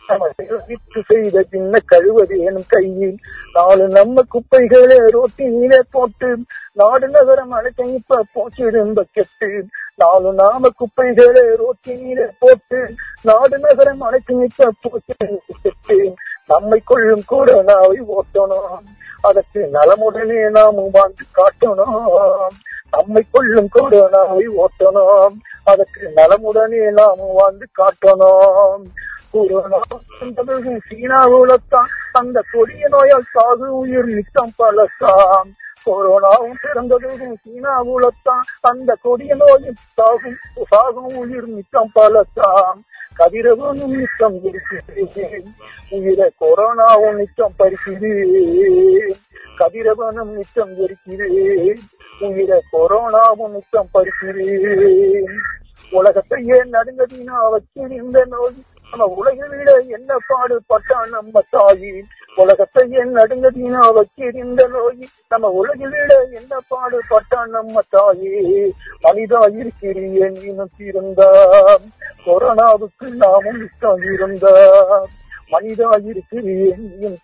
[0.09, 3.11] நம்ம ஏழகித்து செய்த பின்ன கழுவ வேணும் கையை
[3.53, 6.31] நாலு நம்ம குப்பைகளை ரோட்டிலே போட்டு
[6.73, 9.51] நாடு நகரம் அழைக்க இப்ப போச்சிருந்த கெட்டு
[9.97, 12.81] நாலு நாம குப்பைகளை ரோட்டிலே போட்டு
[13.23, 16.15] நாடு நகரம் அனைத்து நிற்க போச்சிருந்த
[16.47, 18.85] நம்மை கொள்ளும் கூட நாவை ஓட்டணும்.
[19.21, 22.47] அதற்கு நலமுடனே நாம் வாழ்ந்து காட்டணும்.
[22.91, 25.35] நம்மை கொள்ளும் கொரோனாவை ஓட்டணும்.
[25.65, 28.83] அதற்கு நலமுடனே நாம் வாழ்ந்து காட்டணும்.
[29.31, 29.79] கொரோனா
[30.21, 35.51] என்பது சீனாவுலத்தான் அந்த கொடிய நோயால் சாகு உயிர் நித்தம் பலத்தான்
[35.87, 40.39] கொரோனாவும் பிறந்ததும் சீனாவுலத்தான் அந்த கொடிய நோயும் சாகும்
[40.69, 42.85] சாகும் உயிர் நித்தம் பலத்தான்
[43.19, 45.49] கதிரவனும் நிச்சம் இருக்கிறேன்
[45.93, 49.15] உயிரை கொரோனாவும் நிச்சம் பறிக்கிறேன்
[49.59, 51.83] கதிரவனும் நிச்சம் இருக்கிறேன்
[52.21, 55.37] உயிரை கொரோனாவும் நிச்சம் பறிக்கிறேன்
[55.93, 58.59] உலகத்தையே நடுங்கதினா வச்சிருந்த நோய்
[58.93, 61.43] நம்ம உலகில் விட என்ன பாடுபட்டான் நம்ம
[62.39, 65.09] தாயி உலகத்தையே நடுங்கதினா வச்சிருந்த நோய்.
[65.29, 68.73] நம்ம உலகில் விட என்ன பாடுபட்டான் நம்ம தாயே?
[69.03, 71.29] மனிதா இருக்கிறீன் நீனும் தீர்ந்தா
[72.27, 74.03] கொரோனாவுக்கு நாமும் நித்தம்
[75.53, 77.19] மனிதா இருக்கிறேன் நீயும்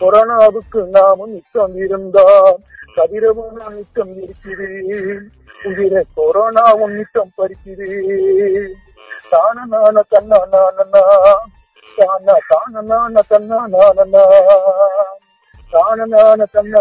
[0.00, 2.58] கொரோனாவுக்கு நாமும் நித்தம் இருந்தாம்.
[2.96, 5.30] கதிரவும் நான் நித்தம் இருக்கிறேன்.
[5.64, 8.72] உயிரை கொரோனாவும் நித்தம் பறிக்கிறேன்.
[9.30, 11.02] தான நான தன்னா நானனா
[12.50, 13.58] தான நான தன்னா
[15.70, 16.80] தான நான தன்னா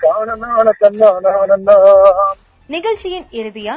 [0.00, 1.10] தான நான தன்னா
[2.66, 3.74] நிகழ்ச்சியின் இறுதியா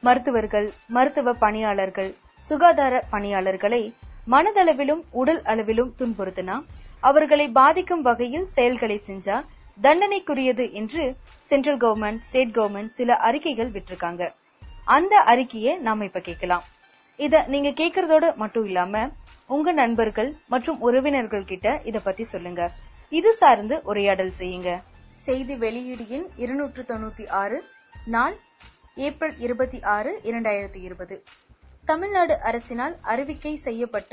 [0.00, 2.10] மருத்துவர்கள் மருத்துவ பணியாளர்கள்
[2.40, 3.82] சுகாதார பணியாளர்களை
[4.30, 6.56] மனதளவிலும் உடல் அளவிலும் துன்புறுத்தினா
[7.00, 9.36] அவர்களை பாதிக்கும் வகையில் செயல்களை செஞ்சா
[9.82, 11.04] தண்டனைக்குரியது என்று
[11.42, 14.22] சென்ட்ரல் கவர்மெண்ட் ஸ்டேட் கவர்மெண்ட் சில அறிக்கைகள் விட்டிருக்காங்க.
[14.84, 16.64] அந்த அறிக்கையை நாம இப்ப கேட்கலாம்.
[17.18, 19.02] இத நீங்க கேக்குறதோட மட்டும் இல்லாம
[19.54, 22.62] உங்க நண்பர்கள் மற்றும் உறவினர்கள் கிட்ட இத பத்தி சொல்லுங்க.
[23.12, 24.70] இது சார்ந்து உரையாடல் செய்யுங்க.
[25.26, 27.58] செய்தி வெளியீடு எண் இருநூற்று தொண்ணூத்தி ஆறு
[28.06, 28.36] நாள்
[29.06, 31.16] ஏப்ரல் இருபத்தி ஆறு இரண்டாயிரத்தி இருபது.
[31.84, 34.12] தமிழ்நாடு அரசினால் அறிவிக்கை செய்யப்பட்ட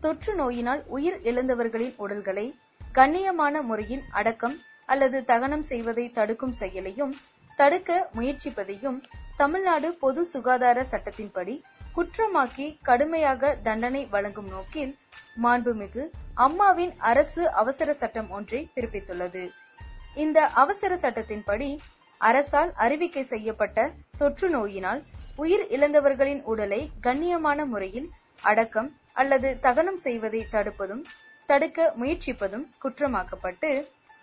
[0.00, 2.46] தொற்று நோயினால் உயிர் இழந்தவர்களின் உடல்களை
[2.94, 7.12] கண்ணியமான முறையில் அடக்கம் அல்லது தகனம் செய்வதை தடுக்கும் செயலையும்
[7.58, 8.98] தடுக்க முயற்சிப்பதையும்
[9.36, 11.54] தமிழ்நாடு பொது சுகாதார சட்டத்தின்படி
[11.94, 14.92] குற்றமாக்கி கடுமையாக தண்டனை வழங்கும் நோக்கில்
[15.42, 16.02] மாண்புமிகு
[16.36, 19.42] அம்மாவின் அரசு அவசர சட்டம் ஒன்றை பிறப்பித்துள்ளது.
[20.16, 21.68] இந்த அவசர சட்டத்தின்படி
[22.20, 23.78] அரசால் அறிவிக்கை செய்யப்பட்ட
[24.18, 25.00] தொற்று நோயினால்
[25.36, 28.08] உயிர் இழந்தவர்களின் உடலை கண்ணியமான முறையில்
[28.42, 31.04] அடக்கம் அல்லது தகனம் செய்வதை தடுப்பதும்
[31.48, 33.70] தடுக்க முயற்சிப்பதும் குற்றமாக்கப்பட்டு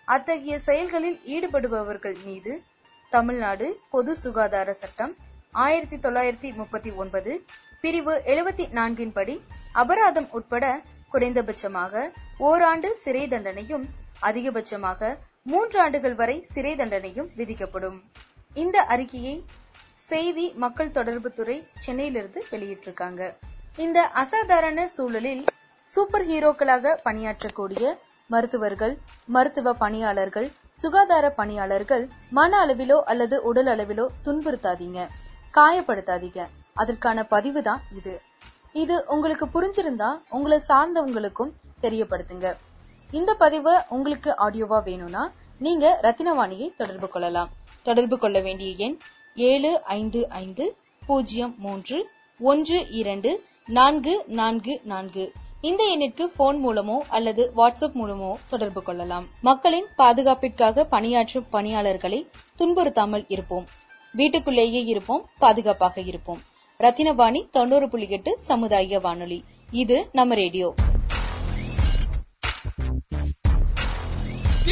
[0.08, 2.52] அத்தகைய செயல்களில் ஈடுபடுபவர்கள் மீது
[3.12, 5.14] தமிழ்நாடு பொது சுகாதார சட்டம்
[5.54, 7.32] ஆயிரத்தி தொள்ளாயிரத்தி முப்பத்தி ஒன்பது
[7.82, 9.36] பிரிவு எழுபத்தி நான்கின் படி
[9.82, 10.66] அபராதம் உட்பட
[11.12, 12.04] குறைந்தபட்சமாக
[12.48, 13.86] ஓராண்டு சிறை தண்டனையும்
[14.22, 15.10] அதிகபட்சமாக
[15.52, 17.98] மூன்று ஆண்டுகள் வரை சிறை தண்டனையும் விதிக்கப்படும்.
[18.54, 19.36] இந்த அறிக்கையை
[20.10, 23.22] செய்தி மக்கள் தொடர்புத்துறை சென்னையிலிருந்து வெளியிட்டிருக்காங்க.
[23.86, 25.44] இந்த அசாதாரண சூழலில்
[25.90, 27.94] சூப்பர் ஹீரோக்களாக பணியாற்றக்கூடிய
[28.30, 28.96] மருத்துவர்கள்
[29.36, 30.50] மருத்துவ பணியாளர்கள்
[30.82, 32.04] சுகாதார பணியாளர்கள்
[32.38, 35.00] மன அளவிலோ அல்லது உடல் அளவிலோ துன்புறுத்தாதீங்க.
[35.58, 36.42] காயப்படுத்தாதீங்க.
[36.74, 38.16] அதற்கான பதிவு தான் இது.
[38.74, 42.48] இது உங்களுக்கு புரிஞ்சிருந்தா உங்களை சார்ந்தவங்களுக்கும் தெரியப்படுத்துங்க.
[43.12, 45.32] இந்த பதிவு உங்களுக்கு ஆடியோவா வேணும்னா
[45.66, 47.50] நீங்க ரத்தினவாணியை தொடர்பு கொள்ளலாம்.
[47.84, 48.98] தொடர்பு கொள்ள வேண்டிய எண்
[49.36, 50.66] ஏழு ஐந்து ஐந்து
[51.08, 51.98] பூஜ்ஜியம் மூன்று
[52.40, 53.32] ஒன்று இரண்டு
[53.68, 55.26] நான்கு நான்கு நான்கு.
[55.62, 59.26] இந்த எண்ணிற்கு போன் மூலமோ அல்லது வாட்ஸ்அப் மூலமோ தொடர்பு கொள்ளலாம்.
[59.42, 62.20] மக்களின் பாதுகாப்பிற்காக பணியாற்றும் பணியாளர்களை
[62.60, 63.68] துன்புறுத்தாமல் இருப்போம்.
[64.18, 66.42] வீட்டுக்குள்ளேயே இருப்போம் பாதுகாப்பாக இருப்போம்.
[66.80, 69.40] ரத்தினவாணி தொண்ணூறு புள்ளி எட்டு சமுதாய வானொலி.
[69.84, 70.68] இது நம்ம ரேடியோ.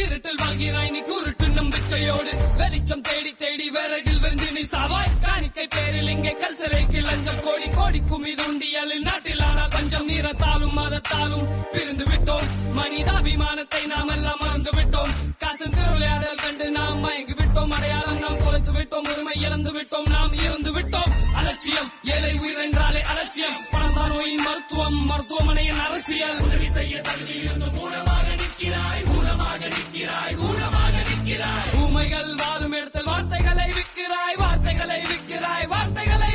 [0.03, 5.11] இருட்டில் வாழ்கிறாய் நீ குருட்டு நம்பிக்கையோடு வெளிச்சம் தேடி தேடி விறகில் வந்து நீ சாவாய்.
[5.25, 7.41] காணிக்கை பேரில் இங்கே கல் சிலைக்கு லஞ்சம்.
[7.45, 10.07] கோடி கோடி குமிது உண்டியலில் நாட்டில் ஆனால் பஞ்சம்.
[10.09, 12.47] நீரத்தாலும் மதத்தாலும் பிரிந்து விட்டோம்.
[12.79, 15.13] மனிதாபிமானத்தை நாம் எல்லாம் மறந்து விட்டோம்.
[15.37, 17.69] காசு திருவிளையாடல் கண்டு நாம் மயங்கி விட்டோம்.
[17.69, 19.07] அடையாளம் நாம் தொலைத்து விட்டோம்.
[19.13, 20.09] உரிமை இழந்து விட்டோம்.
[20.09, 21.24] நாம் இருந்து விட்டோம்.
[21.55, 21.89] அலட்சியம்.
[22.13, 23.59] ஏழை உயிர் என்றாலே அலட்சியம்.
[23.71, 26.39] பணம் தான் நோயின் மருத்துவம் மருத்துவமனையின் அரசியல்.
[26.45, 31.71] உதவி செய்ய தகுதி இருந்து ஊனமாக நிற்கிறாய் ஊனமாக நிற்கிறாய் ஊனமாக நிற்கிறாய்.
[31.83, 36.31] ஊமைகள் வாழும் இடத்தில் வார்த்தைகளை விற்கிறாய் வார்த்தைகளை விற்கிறாய் வார்த்தைகளை